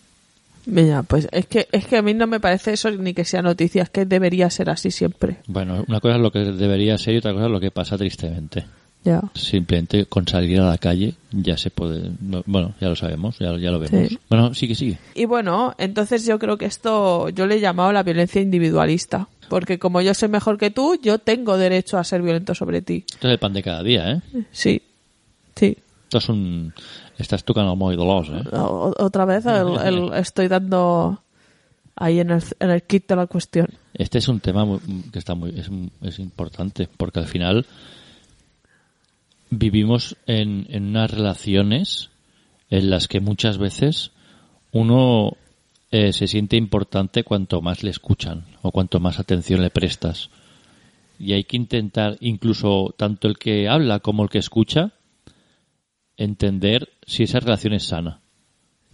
Mira, 0.66 1.02
pues 1.02 1.28
es 1.30 1.47
que, 1.47 1.68
es 1.73 1.87
que 1.87 1.99
a 1.99 2.02
mí 2.02 2.14
no 2.14 2.26
me 2.26 2.40
parece 2.40 2.73
eso 2.73 2.90
ni 2.90 3.12
que 3.12 3.25
sea 3.26 3.42
noticia, 3.42 3.83
es 3.83 3.90
que 3.90 4.06
debería 4.06 4.49
ser 4.49 4.71
así 4.71 4.90
siempre. 4.90 5.37
Bueno, 5.47 5.85
una 5.87 6.00
cosa 6.00 6.14
es 6.16 6.21
lo 6.23 6.30
que 6.33 6.38
debería 6.40 6.97
ser 6.97 7.14
y 7.14 7.18
otra 7.18 7.33
cosa 7.35 7.47
es 7.47 7.50
lo 7.50 7.61
que 7.61 7.71
pasa 7.71 7.99
tristemente. 7.99 8.64
Ya. 9.04 9.21
Simplemente 9.35 10.06
con 10.06 10.26
salir 10.26 10.59
a 10.61 10.71
la 10.71 10.78
calle 10.78 11.12
ya 11.30 11.59
se 11.59 11.68
puede, 11.71 12.11
no- 12.23 12.42
bueno, 12.47 12.73
ya 12.80 12.88
lo 12.88 12.97
sabemos, 12.97 13.38
ya, 13.38 13.54
ya 13.59 13.71
lo 13.71 13.78
vemos. 13.78 14.09
Sí. 14.09 14.18
Bueno, 14.30 14.54
sigue, 14.54 14.75
sigue. 14.75 14.99
Y 15.14 15.26
bueno, 15.26 15.75
entonces 15.76 16.25
yo 16.25 16.38
creo 16.38 16.56
que 16.56 16.64
esto 16.64 17.28
yo 17.28 17.47
le 17.47 17.56
he 17.56 17.61
llamado 17.61 17.92
la 17.92 18.02
violencia 18.02 18.40
individualista. 18.40 19.28
Porque 19.48 19.78
como 19.78 20.00
yo 20.00 20.14
soy 20.14 20.28
mejor 20.28 20.58
que 20.58 20.70
tú, 20.70 20.98
yo 21.02 21.18
tengo 21.18 21.56
derecho 21.56 21.98
a 21.98 22.04
ser 22.04 22.22
violento 22.22 22.54
sobre 22.54 22.82
ti. 22.82 23.04
Esto 23.08 23.28
es 23.28 23.32
el 23.32 23.38
pan 23.38 23.52
de 23.52 23.62
cada 23.62 23.82
día, 23.82 24.12
¿eh? 24.12 24.20
Sí. 24.52 24.82
Sí. 25.54 25.76
Esto 26.04 26.18
es 26.18 26.28
un... 26.28 26.72
Estás 27.18 27.44
tocando 27.44 27.76
muy 27.76 27.94
dolós, 27.96 28.28
¿eh? 28.30 28.42
O- 28.52 28.92
otra 28.98 29.24
vez 29.24 29.46
el- 29.46 29.78
el- 29.84 30.12
estoy 30.14 30.48
dando 30.48 31.20
ahí 31.96 32.18
en 32.18 32.30
el, 32.30 32.42
en 32.58 32.70
el 32.70 32.82
kit 32.82 33.06
de 33.08 33.16
la 33.16 33.26
cuestión. 33.26 33.68
Este 33.94 34.18
es 34.18 34.26
un 34.28 34.40
tema 34.40 34.64
muy- 34.64 34.80
que 35.12 35.18
está 35.20 35.34
muy 35.36 35.50
es, 35.58 35.70
es 36.02 36.18
importante 36.18 36.88
porque 36.96 37.20
al 37.20 37.26
final 37.26 37.64
vivimos 39.50 40.16
en, 40.26 40.66
en 40.70 40.86
unas 40.88 41.10
relaciones 41.10 42.10
en 42.70 42.90
las 42.90 43.06
que 43.08 43.20
muchas 43.20 43.58
veces 43.58 44.10
uno 44.72 45.36
eh, 45.94 46.12
se 46.12 46.26
siente 46.26 46.56
importante 46.56 47.22
cuanto 47.22 47.62
más 47.62 47.84
le 47.84 47.90
escuchan 47.90 48.46
o 48.62 48.72
cuanto 48.72 48.98
más 48.98 49.20
atención 49.20 49.62
le 49.62 49.70
prestas 49.70 50.28
y 51.20 51.34
hay 51.34 51.44
que 51.44 51.56
intentar 51.56 52.16
incluso 52.18 52.92
tanto 52.96 53.28
el 53.28 53.38
que 53.38 53.68
habla 53.68 54.00
como 54.00 54.24
el 54.24 54.28
que 54.28 54.38
escucha 54.38 54.90
entender 56.16 56.88
si 57.06 57.22
esa 57.22 57.38
relación 57.38 57.74
es 57.74 57.84
sana 57.84 58.20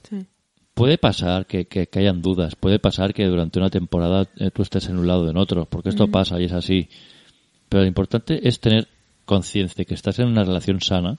Sí. 0.02 0.26
Puede 0.74 0.98
pasar 0.98 1.46
que, 1.46 1.66
que, 1.66 1.86
que 1.86 1.98
hayan 2.00 2.20
dudas, 2.20 2.54
puede 2.54 2.78
pasar 2.78 3.14
que 3.14 3.24
durante 3.24 3.58
una 3.58 3.70
temporada 3.70 4.28
eh, 4.36 4.50
tú 4.50 4.60
estés 4.60 4.90
en 4.90 4.98
un 4.98 5.06
lado 5.06 5.22
o 5.22 5.30
en 5.30 5.38
otro, 5.38 5.64
porque 5.64 5.88
esto 5.88 6.08
pasa 6.08 6.38
y 6.40 6.44
es 6.44 6.52
así. 6.52 6.88
Pero 7.70 7.82
lo 7.82 7.88
importante 7.88 8.46
es 8.46 8.60
tener 8.60 8.88
conciencia 9.24 9.74
de 9.76 9.86
que 9.86 9.94
estás 9.94 10.18
en 10.18 10.28
una 10.28 10.44
relación 10.44 10.80
sana, 10.80 11.18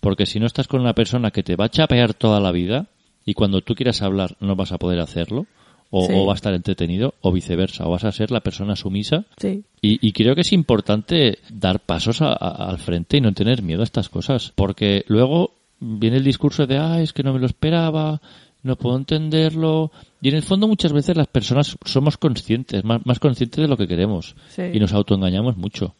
porque 0.00 0.26
si 0.26 0.38
no 0.38 0.46
estás 0.46 0.68
con 0.68 0.80
una 0.80 0.94
persona 0.94 1.30
que 1.30 1.42
te 1.42 1.56
va 1.56 1.66
a 1.66 1.70
chapear 1.70 2.14
toda 2.14 2.40
la 2.40 2.52
vida 2.52 2.88
y 3.28 3.34
cuando 3.34 3.60
tú 3.60 3.74
quieras 3.74 4.00
hablar 4.02 4.36
no 4.40 4.56
vas 4.56 4.72
a 4.72 4.78
poder 4.78 5.00
hacerlo, 5.00 5.46
o, 5.90 6.06
Sí. 6.06 6.12
o 6.14 6.26
va 6.26 6.32
a 6.32 6.36
estar 6.36 6.52
entretenido, 6.54 7.14
o 7.22 7.32
viceversa, 7.32 7.86
o 7.86 7.90
vas 7.90 8.04
a 8.04 8.12
ser 8.12 8.30
la 8.30 8.40
persona 8.40 8.74
sumisa. 8.76 9.24
Sí. 9.38 9.64
Y, 9.80 10.06
y 10.06 10.12
creo 10.12 10.34
que 10.34 10.42
es 10.42 10.52
importante 10.52 11.38
dar 11.50 11.80
pasos 11.80 12.20
a- 12.22 12.32
a- 12.32 12.68
al 12.70 12.78
frente 12.78 13.16
y 13.16 13.20
no 13.20 13.32
tener 13.32 13.62
miedo 13.62 13.80
a 13.80 13.84
estas 13.84 14.08
cosas, 14.08 14.52
porque 14.54 15.04
luego 15.08 15.52
viene 15.80 16.16
el 16.18 16.24
discurso 16.24 16.66
de, 16.66 16.78
ah, 16.78 17.00
es 17.00 17.12
que 17.12 17.22
no 17.22 17.32
me 17.32 17.38
lo 17.40 17.46
esperaba, 17.46 18.20
no 18.62 18.76
puedo 18.76 18.96
entenderlo. 18.98 19.90
Y 20.20 20.28
en 20.28 20.34
el 20.34 20.42
fondo 20.42 20.66
muchas 20.68 20.92
veces 20.92 21.16
las 21.16 21.28
personas 21.28 21.76
somos 21.84 22.16
conscientes, 22.16 22.84
más, 22.84 23.04
más 23.06 23.18
conscientes 23.18 23.60
de 23.62 23.68
lo 23.68 23.76
que 23.76 23.86
queremos. 23.88 24.34
Sí. 24.48 24.62
Y 24.72 24.80
nos 24.80 24.92
autoengañamos 24.92 25.56
mucho. 25.56 25.94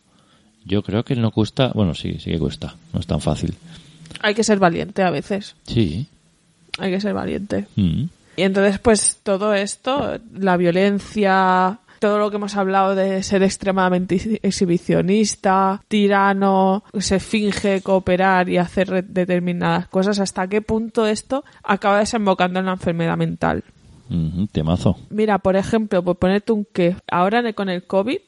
Yo 0.64 0.82
creo 0.82 1.02
que 1.04 1.14
no 1.16 1.30
cuesta, 1.30 1.72
bueno, 1.74 1.94
sí, 1.94 2.16
sí 2.18 2.30
que 2.30 2.38
cuesta, 2.38 2.74
no 2.92 3.00
es 3.00 3.06
tan 3.06 3.20
fácil. 3.20 3.54
Hay 4.20 4.34
que 4.34 4.44
ser 4.44 4.58
valiente 4.58 5.02
a 5.02 5.10
veces. 5.10 5.54
Sí. 5.62 6.06
Hay 6.78 6.90
que 6.90 7.00
ser 7.00 7.14
valiente. 7.14 7.66
Mm. 7.76 8.04
Y 8.36 8.42
entonces, 8.42 8.78
pues 8.78 9.18
todo 9.22 9.52
esto, 9.52 10.18
la 10.32 10.56
violencia, 10.56 11.80
todo 11.98 12.18
lo 12.18 12.30
que 12.30 12.36
hemos 12.36 12.56
hablado 12.56 12.94
de 12.94 13.22
ser 13.22 13.42
extremadamente 13.42 14.38
exhibicionista, 14.42 15.82
tirano, 15.88 16.84
se 16.98 17.20
finge 17.20 17.82
cooperar 17.82 18.48
y 18.48 18.58
hacer 18.58 19.04
determinadas 19.04 19.88
cosas, 19.88 20.20
hasta 20.20 20.46
qué 20.46 20.62
punto 20.62 21.06
esto 21.06 21.44
acaba 21.64 21.98
desembocando 21.98 22.60
en 22.60 22.66
la 22.66 22.72
enfermedad 22.72 23.16
mental. 23.16 23.64
Mhm, 24.08 24.46
temazo. 24.48 24.96
Mira, 25.10 25.38
por 25.38 25.56
ejemplo, 25.56 26.02
por 26.02 26.16
ponerte 26.16 26.52
un 26.52 26.66
qué, 26.72 26.96
ahora 27.10 27.52
con 27.52 27.68
el 27.68 27.84
COVID, 27.84 28.20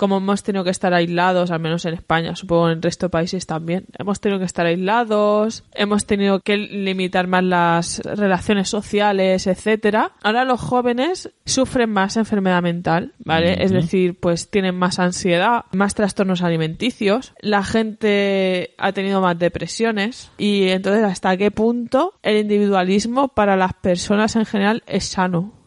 como 0.00 0.16
hemos 0.16 0.42
tenido 0.42 0.64
que 0.64 0.70
estar 0.70 0.94
aislados, 0.94 1.50
al 1.50 1.60
menos 1.60 1.84
en 1.84 1.92
España, 1.92 2.34
supongo 2.34 2.70
en 2.70 2.78
el 2.78 2.82
resto 2.82 3.06
de 3.06 3.10
países 3.10 3.44
también, 3.44 3.84
hemos 3.98 4.18
tenido 4.18 4.38
que 4.38 4.46
estar 4.46 4.64
aislados, 4.64 5.62
hemos 5.74 6.06
tenido 6.06 6.40
que 6.40 6.56
limitar 6.56 7.26
más 7.26 7.44
las 7.44 7.98
relaciones 7.98 8.70
sociales, 8.70 9.46
etcétera. 9.46 10.12
Ahora 10.22 10.46
los 10.46 10.58
jóvenes 10.58 11.28
sufren 11.44 11.90
más 11.90 12.16
enfermedad 12.16 12.62
mental, 12.62 13.12
¿vale? 13.18 13.62
Es 13.62 13.72
decir, 13.72 14.18
pues 14.18 14.48
tienen 14.48 14.74
más 14.74 14.98
ansiedad, 14.98 15.66
más 15.70 15.94
trastornos 15.94 16.40
alimenticios, 16.40 17.34
la 17.42 17.62
gente 17.62 18.74
ha 18.78 18.92
tenido 18.92 19.20
más 19.20 19.38
depresiones 19.38 20.30
y 20.38 20.68
entonces 20.68 21.04
hasta 21.04 21.36
qué 21.36 21.50
punto 21.50 22.14
el 22.22 22.38
individualismo 22.38 23.28
para 23.28 23.54
las 23.54 23.74
personas 23.74 24.34
en 24.36 24.46
general 24.46 24.82
es 24.86 25.04
sano 25.04 25.59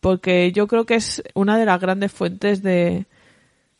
porque 0.00 0.52
yo 0.52 0.66
creo 0.66 0.84
que 0.86 0.94
es 0.94 1.22
una 1.34 1.58
de 1.58 1.66
las 1.66 1.80
grandes 1.80 2.12
fuentes 2.12 2.62
de, 2.62 3.06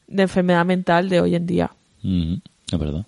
de 0.06 0.22
enfermedad 0.22 0.64
mental 0.64 1.08
de 1.08 1.20
hoy 1.20 1.34
en 1.34 1.46
día. 1.46 1.70
Es 2.02 2.78
verdad. 2.78 3.06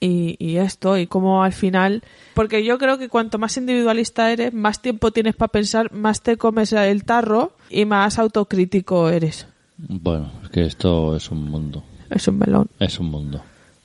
Y, 0.00 0.36
y 0.38 0.56
esto, 0.56 0.96
y 0.96 1.06
como 1.06 1.42
al 1.42 1.52
final, 1.52 2.02
porque 2.34 2.64
yo 2.64 2.78
creo 2.78 2.96
que 2.96 3.10
cuanto 3.10 3.38
más 3.38 3.56
individualista 3.58 4.32
eres, 4.32 4.54
más 4.54 4.80
tiempo 4.80 5.10
tienes 5.10 5.36
para 5.36 5.52
pensar, 5.52 5.92
más 5.92 6.22
te 6.22 6.38
comes 6.38 6.72
el 6.72 7.04
tarro 7.04 7.52
y 7.68 7.84
más 7.84 8.18
autocrítico 8.18 9.10
eres. 9.10 9.46
Bueno, 9.76 10.32
es 10.42 10.48
que 10.50 10.64
esto 10.64 11.16
es 11.16 11.30
un 11.30 11.50
mundo. 11.50 11.84
Es 12.08 12.26
un 12.28 12.38
melón. 12.38 12.68
Es 12.78 12.98
un 12.98 13.10
mundo. 13.10 13.42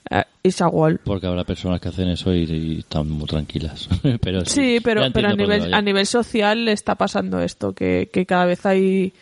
Eh. 0.10 0.24
Porque 1.04 1.26
habrá 1.28 1.44
personas 1.44 1.82
que 1.82 1.90
hacen 1.90 2.08
eso 2.10 2.34
y, 2.34 2.44
y 2.44 2.80
están 2.80 3.10
muy 3.10 3.26
tranquilas. 3.26 3.90
pero 4.22 4.46
Sí, 4.46 4.80
pero, 4.84 5.02
pero 5.12 5.30
a 5.30 5.32
nivel, 5.36 5.62
a 5.74 5.82
nivel 5.82 6.06
social 6.06 6.66
le 6.66 6.72
está 6.74 6.96
pasando 6.96 7.40
esto, 7.42 7.74
que, 7.74 8.10
que 8.14 8.26
cada 8.28 8.46
vez 8.46 8.64
hay, 8.66 9.14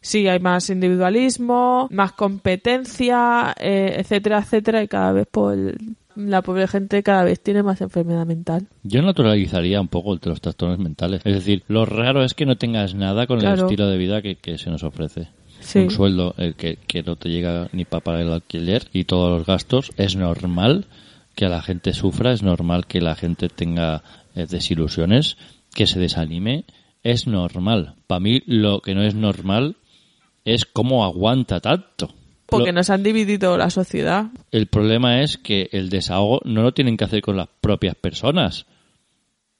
sí, 0.00 0.26
hay 0.28 0.40
más 0.40 0.70
individualismo, 0.70 1.86
más 1.90 2.12
competencia, 2.12 3.54
eh, 3.58 3.96
etcétera, 3.98 4.38
etcétera, 4.38 4.82
y 4.82 4.88
cada 4.88 5.12
vez 5.12 5.28
pues, 5.30 5.58
el- 5.58 5.96
la 6.16 6.42
pobre 6.42 6.66
gente 6.66 7.02
cada 7.02 7.24
vez 7.24 7.40
tiene 7.40 7.62
más 7.62 7.80
enfermedad 7.80 8.26
mental. 8.26 8.66
Yo 8.82 9.00
naturalizaría 9.00 9.80
un 9.80 9.88
poco 9.88 10.18
los 10.22 10.40
trastornos 10.40 10.78
mentales. 10.78 11.22
Es 11.24 11.34
decir, 11.34 11.62
lo 11.68 11.86
raro 11.86 12.24
es 12.24 12.34
que 12.34 12.46
no 12.46 12.56
tengas 12.56 12.94
nada 12.94 13.26
con 13.26 13.38
el 13.38 13.44
estilo 13.64 13.86
de 13.88 13.96
vida 13.96 14.20
que, 14.20 14.36
que 14.36 14.58
se 14.58 14.70
nos 14.70 14.82
ofrece. 14.82 15.28
Sí. 15.72 15.78
Un 15.80 15.90
sueldo 15.90 16.34
eh, 16.38 16.54
que, 16.56 16.76
que 16.86 17.02
no 17.02 17.16
te 17.16 17.28
llega 17.28 17.68
ni 17.72 17.84
para 17.84 18.02
pagar 18.02 18.22
el 18.22 18.32
alquiler 18.32 18.88
y 18.92 19.04
todos 19.04 19.30
los 19.38 19.46
gastos. 19.46 19.90
Es 19.96 20.16
normal 20.16 20.86
que 21.34 21.48
la 21.48 21.62
gente 21.62 21.92
sufra, 21.92 22.32
es 22.32 22.42
normal 22.42 22.86
que 22.86 23.00
la 23.00 23.14
gente 23.14 23.48
tenga 23.48 24.02
eh, 24.34 24.46
desilusiones, 24.48 25.36
que 25.74 25.86
se 25.86 26.00
desanime. 26.00 26.64
Es 27.02 27.26
normal. 27.26 27.94
Para 28.06 28.20
mí 28.20 28.42
lo 28.46 28.80
que 28.80 28.94
no 28.94 29.02
es 29.02 29.14
normal 29.14 29.76
es 30.44 30.66
cómo 30.66 31.04
aguanta 31.04 31.60
tanto. 31.60 32.12
Porque 32.46 32.72
Lo- 32.72 32.78
nos 32.78 32.90
han 32.90 33.02
dividido 33.04 33.56
la 33.56 33.70
sociedad. 33.70 34.26
el 34.50 34.66
problema 34.66 35.22
es 35.22 35.38
que 35.38 35.68
el 35.72 35.88
desahogo 35.88 36.40
no 36.44 36.62
lo 36.62 36.72
tienen 36.72 36.96
que 36.96 37.04
hacer 37.04 37.22
con 37.22 37.36
las 37.36 37.48
propias 37.60 37.94
personas. 37.94 38.66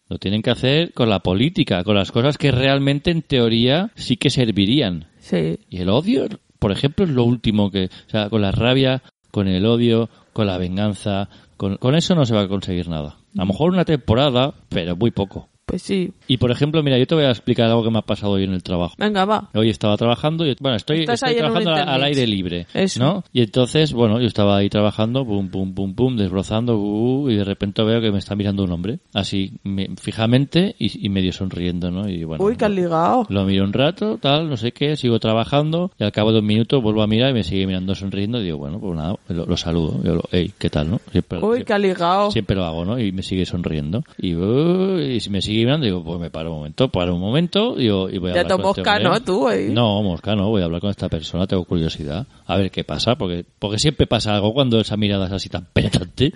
Lo 0.08 0.18
tienen 0.18 0.42
que 0.42 0.50
hacer 0.50 0.92
con 0.92 1.08
la 1.08 1.20
política, 1.20 1.84
con 1.84 1.94
las 1.94 2.10
cosas 2.10 2.36
que 2.36 2.50
realmente 2.50 3.12
en 3.12 3.22
teoría 3.22 3.92
sí 3.94 4.16
que 4.16 4.28
servirían. 4.28 5.06
Sí. 5.20 5.58
Y 5.68 5.80
el 5.80 5.88
odio, 5.88 6.26
por 6.58 6.72
ejemplo, 6.72 7.04
es 7.04 7.10
lo 7.10 7.24
último 7.24 7.70
que... 7.70 7.84
O 7.86 8.10
sea, 8.10 8.28
con 8.28 8.42
la 8.42 8.50
rabia, 8.50 9.02
con 9.30 9.48
el 9.48 9.64
odio, 9.66 10.10
con 10.32 10.46
la 10.46 10.58
venganza, 10.58 11.28
con, 11.56 11.76
con 11.76 11.94
eso 11.94 12.14
no 12.14 12.24
se 12.26 12.34
va 12.34 12.42
a 12.42 12.48
conseguir 12.48 12.88
nada. 12.88 13.18
A 13.36 13.40
lo 13.40 13.46
mejor 13.46 13.70
una 13.70 13.84
temporada, 13.84 14.54
pero 14.68 14.96
muy 14.96 15.10
poco. 15.10 15.49
Pues 15.70 15.82
sí. 15.82 16.12
Y 16.26 16.36
por 16.38 16.50
ejemplo, 16.50 16.82
mira, 16.82 16.98
yo 16.98 17.06
te 17.06 17.14
voy 17.14 17.24
a 17.24 17.30
explicar 17.30 17.68
algo 17.68 17.84
que 17.84 17.90
me 17.90 17.98
ha 17.98 18.02
pasado 18.02 18.32
hoy 18.32 18.42
en 18.44 18.52
el 18.52 18.62
trabajo. 18.62 18.94
Venga, 18.98 19.24
va. 19.24 19.48
Hoy 19.54 19.70
estaba 19.70 19.96
trabajando 19.96 20.44
y 20.44 20.56
bueno, 20.60 20.76
estoy, 20.76 21.04
estoy 21.08 21.34
trabajando 21.36 21.70
al- 21.72 22.02
aire 22.02 22.26
libre, 22.26 22.66
Eso. 22.74 22.98
¿no? 23.00 23.24
Y 23.32 23.42
entonces, 23.42 23.92
bueno, 23.92 24.20
yo 24.20 24.26
estaba 24.26 24.56
ahí 24.56 24.68
trabajando, 24.68 25.24
pum, 25.24 25.48
pum, 25.48 25.72
pum, 25.74 25.94
pum, 25.94 26.16
desbrozando, 26.16 26.76
uh, 26.76 27.30
y 27.30 27.36
de 27.36 27.44
repente 27.44 27.82
veo 27.84 28.00
que 28.00 28.10
me 28.10 28.18
está 28.18 28.34
mirando 28.34 28.64
un 28.64 28.72
hombre, 28.72 28.98
así 29.14 29.52
me- 29.62 29.90
fijamente 29.96 30.74
y, 30.78 31.06
y 31.06 31.08
medio 31.08 31.32
sonriendo, 31.32 31.90
¿no? 31.90 32.08
Y 32.08 32.24
bueno, 32.24 32.44
Uy, 32.44 32.56
que 32.56 32.64
has 32.64 32.70
ligado. 32.72 33.26
lo 33.28 33.44
miro 33.44 33.64
un 33.64 33.72
rato, 33.72 34.18
tal, 34.20 34.48
no 34.50 34.56
sé 34.56 34.72
qué, 34.72 34.96
sigo 34.96 35.20
trabajando 35.20 35.92
y 35.98 36.04
al 36.04 36.10
cabo 36.12 36.32
de 36.32 36.40
un 36.40 36.46
minuto 36.46 36.80
vuelvo 36.82 37.02
a 37.02 37.06
mirar 37.06 37.30
y 37.30 37.34
me 37.34 37.44
sigue 37.44 37.66
mirando 37.66 37.94
sonriendo 37.94 38.40
y 38.40 38.44
digo, 38.44 38.58
bueno, 38.58 38.80
pues 38.80 38.96
nada, 38.96 39.14
lo, 39.28 39.46
lo 39.46 39.56
saludo, 39.56 40.02
yo 40.02 40.16
lo, 40.16 40.22
hey, 40.32 40.52
¿qué 40.58 40.68
tal, 40.68 40.90
no? 40.90 41.00
Siempre, 41.12 41.38
Uy, 41.38 41.64
que 41.64 41.72
has 41.72 41.80
ligado. 41.80 42.30
Siempre 42.32 42.56
lo 42.56 42.64
hago, 42.64 42.84
¿no? 42.84 42.98
Y 42.98 43.12
me 43.12 43.22
sigue 43.22 43.46
sonriendo. 43.46 44.02
Y, 44.18 44.34
uh, 44.34 44.98
y 45.00 45.20
si 45.20 45.30
me 45.30 45.40
sigue 45.42 45.59
mirando, 45.64 45.86
digo, 45.86 46.04
pues 46.04 46.20
me 46.20 46.30
paro 46.30 46.50
un 46.52 46.58
momento, 46.58 46.88
paro 46.88 47.14
un 47.14 47.20
momento 47.20 47.74
digo, 47.74 48.08
y 48.10 48.18
voy 48.18 48.30
a 48.30 48.34
Ya 48.34 48.40
hablar 48.40 48.60
con 48.60 48.70
este 48.70 48.80
mosca, 48.80 48.96
hombre. 48.96 49.04
¿no? 49.04 49.20
Tú, 49.22 49.48
¿eh? 49.48 49.68
No, 49.70 50.02
mosca, 50.02 50.34
no. 50.34 50.48
Voy 50.48 50.62
a 50.62 50.64
hablar 50.66 50.80
con 50.80 50.90
esta 50.90 51.08
persona, 51.08 51.46
tengo 51.46 51.64
curiosidad. 51.64 52.26
A 52.46 52.56
ver 52.56 52.70
qué 52.70 52.84
pasa, 52.84 53.16
porque 53.16 53.44
porque 53.58 53.78
siempre 53.78 54.06
pasa 54.06 54.34
algo 54.34 54.52
cuando 54.52 54.80
esa 54.80 54.96
mirada 54.96 55.26
es 55.26 55.32
así 55.32 55.48
tan 55.48 55.66
penetrante. 55.72 56.32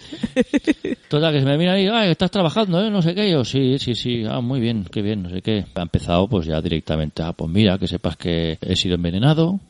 Total, 1.08 1.32
que 1.32 1.40
se 1.40 1.46
me 1.46 1.58
mira 1.58 1.80
y, 1.80 1.86
ah, 1.86 2.06
estás 2.06 2.30
trabajando, 2.30 2.80
¿eh? 2.80 2.90
No 2.90 3.02
sé 3.02 3.14
qué. 3.14 3.30
Yo, 3.30 3.44
sí, 3.44 3.78
sí, 3.78 3.94
sí. 3.94 4.24
Ah, 4.28 4.40
muy 4.40 4.60
bien, 4.60 4.84
qué 4.90 5.02
bien, 5.02 5.22
no 5.22 5.30
sé 5.30 5.42
qué. 5.42 5.64
Ha 5.74 5.82
empezado, 5.82 6.28
pues 6.28 6.46
ya 6.46 6.60
directamente, 6.60 7.22
ah, 7.22 7.32
pues 7.32 7.50
mira, 7.50 7.78
que 7.78 7.86
sepas 7.86 8.16
que 8.16 8.58
he 8.60 8.76
sido 8.76 8.94
envenenado. 8.94 9.60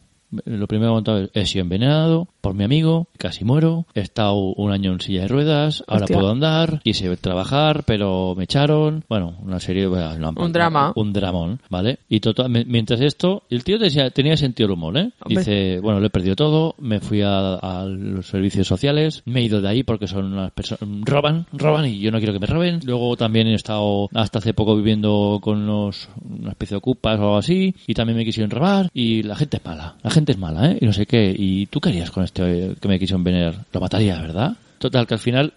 Lo 0.44 0.66
primero 0.66 0.90
que 0.90 0.92
he 0.92 0.96
contado 0.96 1.18
es, 1.22 1.30
he 1.34 1.46
sido 1.46 1.62
envenenado 1.62 2.28
por 2.40 2.54
mi 2.54 2.64
amigo, 2.64 3.08
casi 3.16 3.44
muero, 3.44 3.86
he 3.94 4.00
estado 4.00 4.34
un 4.36 4.70
año 4.70 4.92
en 4.92 5.00
silla 5.00 5.22
de 5.22 5.28
ruedas, 5.28 5.82
ahora 5.86 6.04
Hostia. 6.04 6.16
puedo 6.18 6.30
andar, 6.30 6.80
quise 6.82 7.16
trabajar, 7.16 7.84
pero 7.86 8.34
me 8.36 8.44
echaron, 8.44 9.04
bueno, 9.08 9.34
una 9.42 9.60
serie, 9.60 9.86
bueno, 9.86 10.16
no, 10.18 10.32
Un 10.36 10.52
drama. 10.52 10.92
un 10.94 11.12
dramón, 11.12 11.60
¿vale? 11.70 11.98
Y 12.08 12.20
me- 12.48 12.64
mientras 12.66 13.00
esto, 13.00 13.42
el 13.50 13.64
tío 13.64 13.78
decía- 13.78 14.10
tenía 14.10 14.36
sentido 14.36 14.68
del 14.68 14.74
humor, 14.76 14.98
¿eh? 14.98 15.10
Hombre. 15.20 15.38
Dice, 15.38 15.80
bueno, 15.80 16.00
lo 16.00 16.06
he 16.06 16.10
perdido 16.10 16.36
todo, 16.36 16.74
me 16.78 17.00
fui 17.00 17.22
a, 17.22 17.54
a 17.54 17.84
los 17.86 18.26
servicios 18.26 18.66
sociales, 18.66 19.22
me 19.24 19.40
he 19.40 19.44
ido 19.44 19.60
de 19.62 19.68
ahí 19.68 19.82
porque 19.82 20.06
son 20.06 20.32
unas 20.32 20.50
personas, 20.52 20.86
roban, 21.04 21.46
roban 21.52 21.86
y 21.86 21.98
yo 22.00 22.10
no 22.10 22.18
quiero 22.18 22.32
que 22.34 22.40
me 22.40 22.46
roben. 22.46 22.80
Luego 22.84 23.16
también 23.16 23.46
he 23.46 23.54
estado 23.54 24.08
hasta 24.14 24.38
hace 24.38 24.52
poco 24.54 24.76
viviendo 24.76 25.38
con 25.42 25.58
unos, 25.62 26.08
una 26.22 26.50
especie 26.50 26.74
de 26.74 26.78
ocupas 26.78 27.18
o 27.18 27.22
algo 27.22 27.36
así 27.38 27.74
y 27.86 27.94
también 27.94 28.18
me 28.18 28.24
quisieron 28.24 28.50
robar 28.50 28.90
y 28.92 29.22
la 29.22 29.36
gente 29.36 29.56
es 29.56 29.64
mala, 29.64 29.96
la 30.02 30.10
gente 30.10 30.23
es 30.32 30.38
mala, 30.38 30.72
¿eh? 30.72 30.78
Y 30.80 30.86
no 30.86 30.92
sé 30.92 31.06
qué. 31.06 31.34
¿Y 31.36 31.66
tú 31.66 31.80
qué 31.80 31.90
harías 31.90 32.10
con 32.10 32.24
este 32.24 32.74
que 32.80 32.88
me 32.88 32.98
quiso 32.98 33.16
envenenar? 33.16 33.64
Lo 33.72 33.80
mataría, 33.80 34.20
¿verdad? 34.20 34.56
Total, 34.78 35.06
que 35.06 35.14
al 35.14 35.20
final 35.20 35.54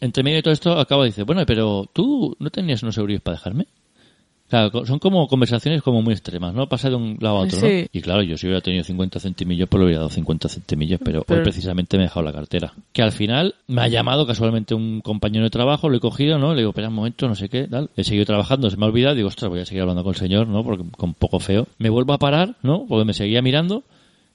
entre 0.00 0.22
medio 0.22 0.36
de 0.36 0.42
todo 0.42 0.52
esto 0.52 0.78
acaba 0.78 1.04
de 1.04 1.10
decir, 1.10 1.24
bueno, 1.24 1.44
pero 1.46 1.88
tú 1.92 2.36
no 2.38 2.50
tenías 2.50 2.82
unos 2.82 2.98
euros 2.98 3.20
para 3.20 3.36
dejarme. 3.36 3.66
Claro, 4.48 4.84
son 4.84 4.98
como 4.98 5.26
conversaciones 5.26 5.82
como 5.82 6.02
muy 6.02 6.12
extremas, 6.12 6.54
¿no? 6.54 6.68
Pasa 6.68 6.90
de 6.90 6.96
un 6.96 7.16
lado 7.20 7.38
a 7.38 7.40
otro, 7.40 7.58
¿no? 7.60 7.66
Sí. 7.66 7.86
Y 7.92 8.00
claro, 8.02 8.22
yo 8.22 8.36
si 8.36 8.46
hubiera 8.46 8.60
tenido 8.60 8.84
50 8.84 9.18
centimillos, 9.18 9.68
pues 9.68 9.78
le 9.80 9.84
hubiera 9.86 10.00
dado 10.00 10.10
50 10.10 10.48
centimillos, 10.48 11.00
pero, 11.02 11.22
Pero- 11.22 11.40
hoy 11.40 11.44
precisamente 11.44 11.96
me 11.96 12.04
he 12.04 12.06
dejado 12.06 12.24
la 12.26 12.32
cartera. 12.32 12.74
Que 12.92 13.02
al 13.02 13.10
final 13.12 13.54
me 13.66 13.80
ha 13.82 13.88
llamado 13.88 14.26
casualmente 14.26 14.74
un 14.74 15.00
compañero 15.00 15.44
de 15.44 15.50
trabajo, 15.50 15.88
lo 15.88 15.96
he 15.96 16.00
cogido, 16.00 16.38
¿no? 16.38 16.52
Le 16.52 16.60
digo, 16.60 16.70
espera 16.70 16.88
un 16.88 16.94
momento, 16.94 17.26
no 17.26 17.34
sé 17.34 17.48
qué, 17.48 17.66
tal. 17.66 17.90
He 17.96 18.04
seguido 18.04 18.26
trabajando, 18.26 18.68
se 18.70 18.76
me 18.76 18.84
ha 18.84 18.88
olvidado, 18.88 19.14
digo, 19.14 19.28
ostras, 19.28 19.48
voy 19.50 19.60
a 19.60 19.66
seguir 19.66 19.80
hablando 19.80 20.04
con 20.04 20.12
el 20.12 20.18
señor, 20.18 20.46
¿no? 20.46 20.62
Porque 20.62 20.84
con 20.96 21.14
poco 21.14 21.40
feo. 21.40 21.66
Me 21.78 21.88
vuelvo 21.88 22.12
a 22.12 22.18
parar, 22.18 22.54
¿no? 22.62 22.84
Porque 22.86 23.06
me 23.06 23.14
seguía 23.14 23.40
mirando 23.40 23.82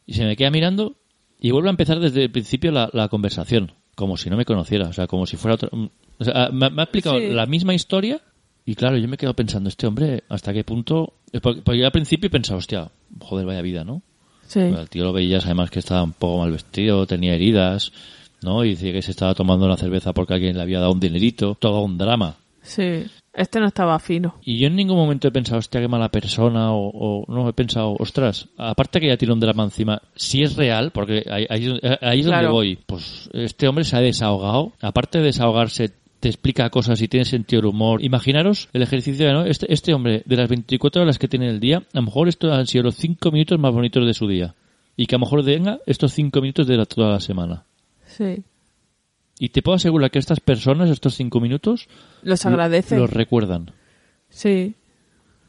y 0.08 0.14
se 0.14 0.26
me 0.26 0.36
queda 0.36 0.50
mirando 0.50 0.96
y 1.40 1.52
vuelvo 1.52 1.68
a 1.68 1.72
empezar 1.72 2.00
desde 2.00 2.24
el 2.24 2.32
principio 2.32 2.72
la, 2.72 2.90
la 2.94 3.08
conversación, 3.10 3.74
como 3.96 4.18
si 4.18 4.30
no 4.32 4.38
me 4.38 4.44
conociera, 4.46 4.88
o 4.90 4.94
sea, 4.94 5.06
como 5.08 5.26
si 5.28 5.38
fuera 5.38 5.54
otro... 5.56 5.70
O 6.18 6.24
sea, 6.26 6.50
me, 6.52 6.70
me 6.72 6.82
ha 6.82 6.86
explicado 6.86 7.20
Sí. 7.20 7.28
la 7.30 7.46
misma 7.46 7.74
historia 7.74 8.20
y 8.72 8.76
claro, 8.76 8.98
yo 8.98 9.08
me 9.08 9.18
quedo 9.18 9.34
pensando, 9.34 9.70
este 9.70 9.88
hombre, 9.88 10.24
¿hasta 10.30 10.54
qué 10.54 10.64
punto...? 10.64 11.14
Porque, 11.42 11.78
yo 11.78 11.86
al 11.86 11.92
principio 11.92 12.28
he 12.28 12.32
pensado, 12.32 12.58
hostia, 12.58 12.90
joder, 13.20 13.46
vaya 13.46 13.62
vida, 13.62 13.84
¿no? 13.84 14.02
Sí. 14.48 14.60
El 14.60 14.90
tío 14.90 15.04
lo 15.04 15.14
veías 15.14 15.46
además 15.46 15.70
que 15.70 15.80
estaba 15.80 16.04
un 16.04 16.14
poco 16.14 16.40
mal 16.40 16.52
vestido, 16.52 17.06
tenía 17.06 17.36
heridas, 17.36 17.92
¿no? 18.42 18.64
Y 18.66 18.72
decía 18.72 18.92
que 18.94 19.02
se 19.02 19.12
estaba 19.12 19.34
tomando 19.36 19.66
una 19.66 19.78
cerveza 19.78 20.14
porque 20.14 20.34
alguien 20.34 20.56
le 20.58 20.64
había 20.64 20.80
dado 20.80 20.92
un 20.92 21.00
dinerito, 21.00 21.56
todo 21.60 21.82
un 21.82 21.98
drama. 21.98 22.36
Sí. 22.62 23.06
Este 23.32 23.60
no 23.60 23.68
estaba 23.68 23.98
fino. 24.00 24.36
Y 24.44 24.58
yo 24.58 24.68
en 24.68 24.76
ningún 24.76 24.98
momento 24.98 25.28
he 25.28 25.32
pensado, 25.32 25.60
hostia, 25.60 25.80
qué 25.80 25.88
mala 25.88 26.10
persona, 26.10 26.74
o, 26.74 26.90
o 26.90 27.26
no, 27.32 27.48
he 27.48 27.54
pensado, 27.54 27.96
ostras, 28.00 28.48
aparte 28.58 29.00
que 29.00 29.08
ya 29.08 29.18
tiene 29.18 29.34
un 29.36 29.40
drama 29.40 29.64
encima, 29.64 30.02
si 30.16 30.42
es 30.42 30.56
real, 30.56 30.92
porque 30.92 31.24
ahí, 31.30 31.46
ahí- 31.50 31.80
ahí 32.02 32.20
es 32.22 32.26
donde 32.26 32.48
voy, 32.48 32.80
pues 32.88 33.30
este 33.34 33.68
hombre 33.68 33.84
se 33.86 33.96
ha 33.96 34.02
desahogado, 34.02 34.74
aparte 34.82 35.20
de 35.20 35.26
desahogarse, 35.26 35.92
te 36.20 36.28
explica 36.30 36.70
cosas 36.70 37.02
y 37.02 37.08
tiene 37.08 37.26
sentido 37.26 37.62
del 37.62 37.70
humor. 37.72 38.04
Imaginaros 38.04 38.68
el 38.74 38.82
ejercicio 38.82 39.26
de, 39.26 39.34
¿no? 39.34 39.46
Este, 39.46 39.72
este 39.74 39.94
hombre, 39.94 40.24
de 40.26 40.36
las 40.36 40.50
24 40.50 41.02
horas 41.02 41.18
que 41.18 41.28
tiene 41.28 41.48
en 41.48 41.52
el 41.56 41.60
día, 41.60 41.78
a 41.78 41.84
lo 41.94 42.02
mejor 42.04 42.28
estos 42.28 42.52
han 42.52 42.68
sido 42.68 42.84
los 42.86 42.96
5 42.96 43.32
minutos 43.32 43.60
más 43.60 43.74
bonitos 43.74 44.06
de 44.06 44.14
su 44.14 44.28
día. 44.28 44.56
Y 44.98 45.06
que 45.06 45.16
a 45.16 45.18
lo 45.18 45.26
mejor 45.26 45.44
venga 45.46 45.80
estos 45.86 46.12
5 46.14 46.42
minutos 46.42 46.68
de 46.68 46.76
la, 46.78 46.86
toda 46.86 47.12
la 47.12 47.20
semana. 47.22 47.64
Sí. 48.06 48.44
Y 49.40 49.50
te 49.50 49.62
puedo 49.62 49.78
asegurar 49.78 50.12
que 50.12 50.20
estas 50.20 50.42
personas, 50.42 50.90
estos 50.90 51.16
5 51.16 51.40
minutos, 51.40 51.88
Los 52.24 52.44
lo- 52.44 52.50
agradece. 52.52 52.98
los 52.98 53.10
recuerdan. 53.10 53.72
Sí. 54.28 54.76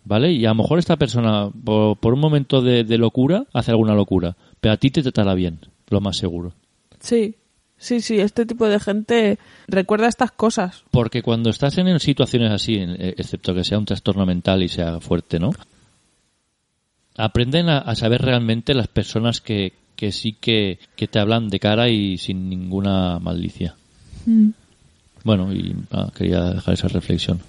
¿Vale? 0.04 0.32
Y 0.32 0.46
a 0.46 0.50
lo 0.50 0.54
mejor 0.54 0.78
esta 0.78 0.96
persona, 0.96 1.50
por, 1.64 1.98
por 1.98 2.14
un 2.14 2.20
momento 2.20 2.62
de, 2.62 2.84
de 2.84 2.96
locura, 2.98 3.44
hace 3.52 3.72
alguna 3.72 3.94
locura. 3.94 4.36
Pero 4.60 4.74
a 4.74 4.76
ti 4.76 4.90
te 4.90 5.02
tratará 5.02 5.34
bien, 5.34 5.60
lo 5.88 6.00
más 6.00 6.16
seguro. 6.16 6.52
Sí. 7.00 7.34
Sí, 7.80 8.02
sí. 8.02 8.20
Este 8.20 8.44
tipo 8.44 8.68
de 8.68 8.78
gente 8.78 9.38
recuerda 9.66 10.06
estas 10.06 10.30
cosas. 10.30 10.84
Porque 10.90 11.22
cuando 11.22 11.48
estás 11.48 11.78
en 11.78 11.98
situaciones 11.98 12.52
así, 12.52 12.74
eh, 12.76 13.14
excepto 13.16 13.54
que 13.54 13.64
sea 13.64 13.78
un 13.78 13.86
trastorno 13.86 14.26
mental 14.26 14.62
y 14.62 14.68
sea 14.68 15.00
fuerte, 15.00 15.40
¿no? 15.40 15.50
Aprenden 17.16 17.70
a, 17.70 17.78
a 17.78 17.94
saber 17.96 18.20
realmente 18.20 18.74
las 18.74 18.86
personas 18.86 19.40
que, 19.40 19.72
que 19.96 20.12
sí 20.12 20.34
que, 20.38 20.78
que 20.94 21.08
te 21.08 21.18
hablan 21.18 21.48
de 21.48 21.58
cara 21.58 21.88
y 21.88 22.18
sin 22.18 22.48
ninguna 22.48 23.18
malicia. 23.18 23.74
Bueno, 25.24 25.52
y 25.52 25.74
ah, 25.90 26.10
quería 26.14 26.42
dejar 26.52 26.74
esa 26.74 26.88
reflexión. 26.88 27.40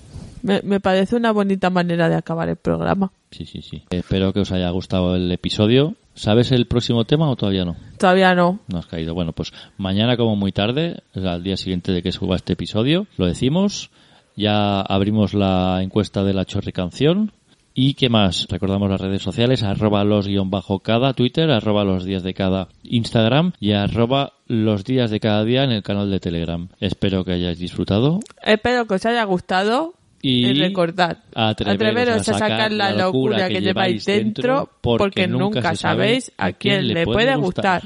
Me, 0.44 0.62
me 0.64 0.80
parece 0.80 1.16
una 1.16 1.32
bonita 1.32 1.70
manera 1.70 2.10
de 2.10 2.16
acabar 2.16 2.50
el 2.50 2.56
programa. 2.56 3.12
Sí, 3.32 3.46
sí, 3.46 3.62
sí. 3.62 3.84
Espero 3.90 4.34
que 4.34 4.40
os 4.40 4.52
haya 4.52 4.70
gustado 4.70 5.16
el 5.16 5.32
episodio. 5.32 5.96
¿Sabes 6.22 6.52
el 6.52 6.68
próximo 6.68 7.04
tema 7.04 7.32
o 7.32 7.36
todavía 7.36 7.66
no? 7.66 7.76
Todavía 7.98 8.36
no. 8.36 8.60
No 8.68 8.78
has 8.78 8.86
caído. 8.86 9.16
Bueno, 9.16 9.34
pues 9.34 9.52
mañana 9.80 10.18
como 10.18 10.36
muy 10.36 10.52
tarde, 10.52 11.02
al 11.16 11.42
día 11.42 11.58
siguiente 11.58 11.92
de 11.92 12.04
que 12.04 12.12
suba 12.12 12.36
este 12.36 12.54
episodio, 12.54 13.08
lo 13.18 13.26
decimos. 13.26 13.90
Ya 14.36 14.82
abrimos 14.82 15.34
la 15.34 15.82
encuesta 15.82 16.24
de 16.24 16.36
la 16.36 16.46
chorri 16.46 16.74
canción. 16.74 17.32
¿Y 17.74 17.96
qué 17.96 18.10
más? 18.10 18.46
Recordamos 18.52 18.88
las 18.88 19.02
redes 19.02 19.24
sociales, 19.24 19.64
arroba 19.64 20.04
los 20.04 20.28
guion 20.28 20.52
bajo 20.52 20.82
cada 20.82 21.14
Twitter, 21.14 21.50
arroba 21.50 21.84
los 21.84 22.06
días 22.06 22.22
de 22.22 22.36
cada 22.36 22.68
Instagram 22.84 23.54
y 23.60 23.72
arroba 23.72 24.34
los 24.46 24.84
días 24.84 25.10
de 25.10 25.20
cada 25.20 25.44
día 25.44 25.64
en 25.64 25.72
el 25.72 25.82
canal 25.82 26.12
de 26.12 26.20
Telegram. 26.20 26.70
Espero 26.80 27.26
que 27.26 27.32
hayáis 27.32 27.58
disfrutado 27.58 28.20
Espero 28.44 28.86
que 28.86 28.94
os 28.94 29.06
haya 29.08 29.24
gustado. 29.24 29.96
Y, 30.22 30.48
Y 30.48 30.54
recordad, 30.54 31.18
atreveros, 31.34 32.28
a 32.30 32.38
sacar 32.38 32.72
la 32.72 32.92
locura 32.92 33.48
que 33.48 33.62
lleváis 33.62 34.06
dentro, 34.06 34.70
porque 34.82 35.28
nunca 35.28 35.76
sabéis 35.76 36.32
a 36.38 36.52
quién 36.52 36.88
le 36.88 37.06
puede 37.06 37.36
gustar. 37.36 37.80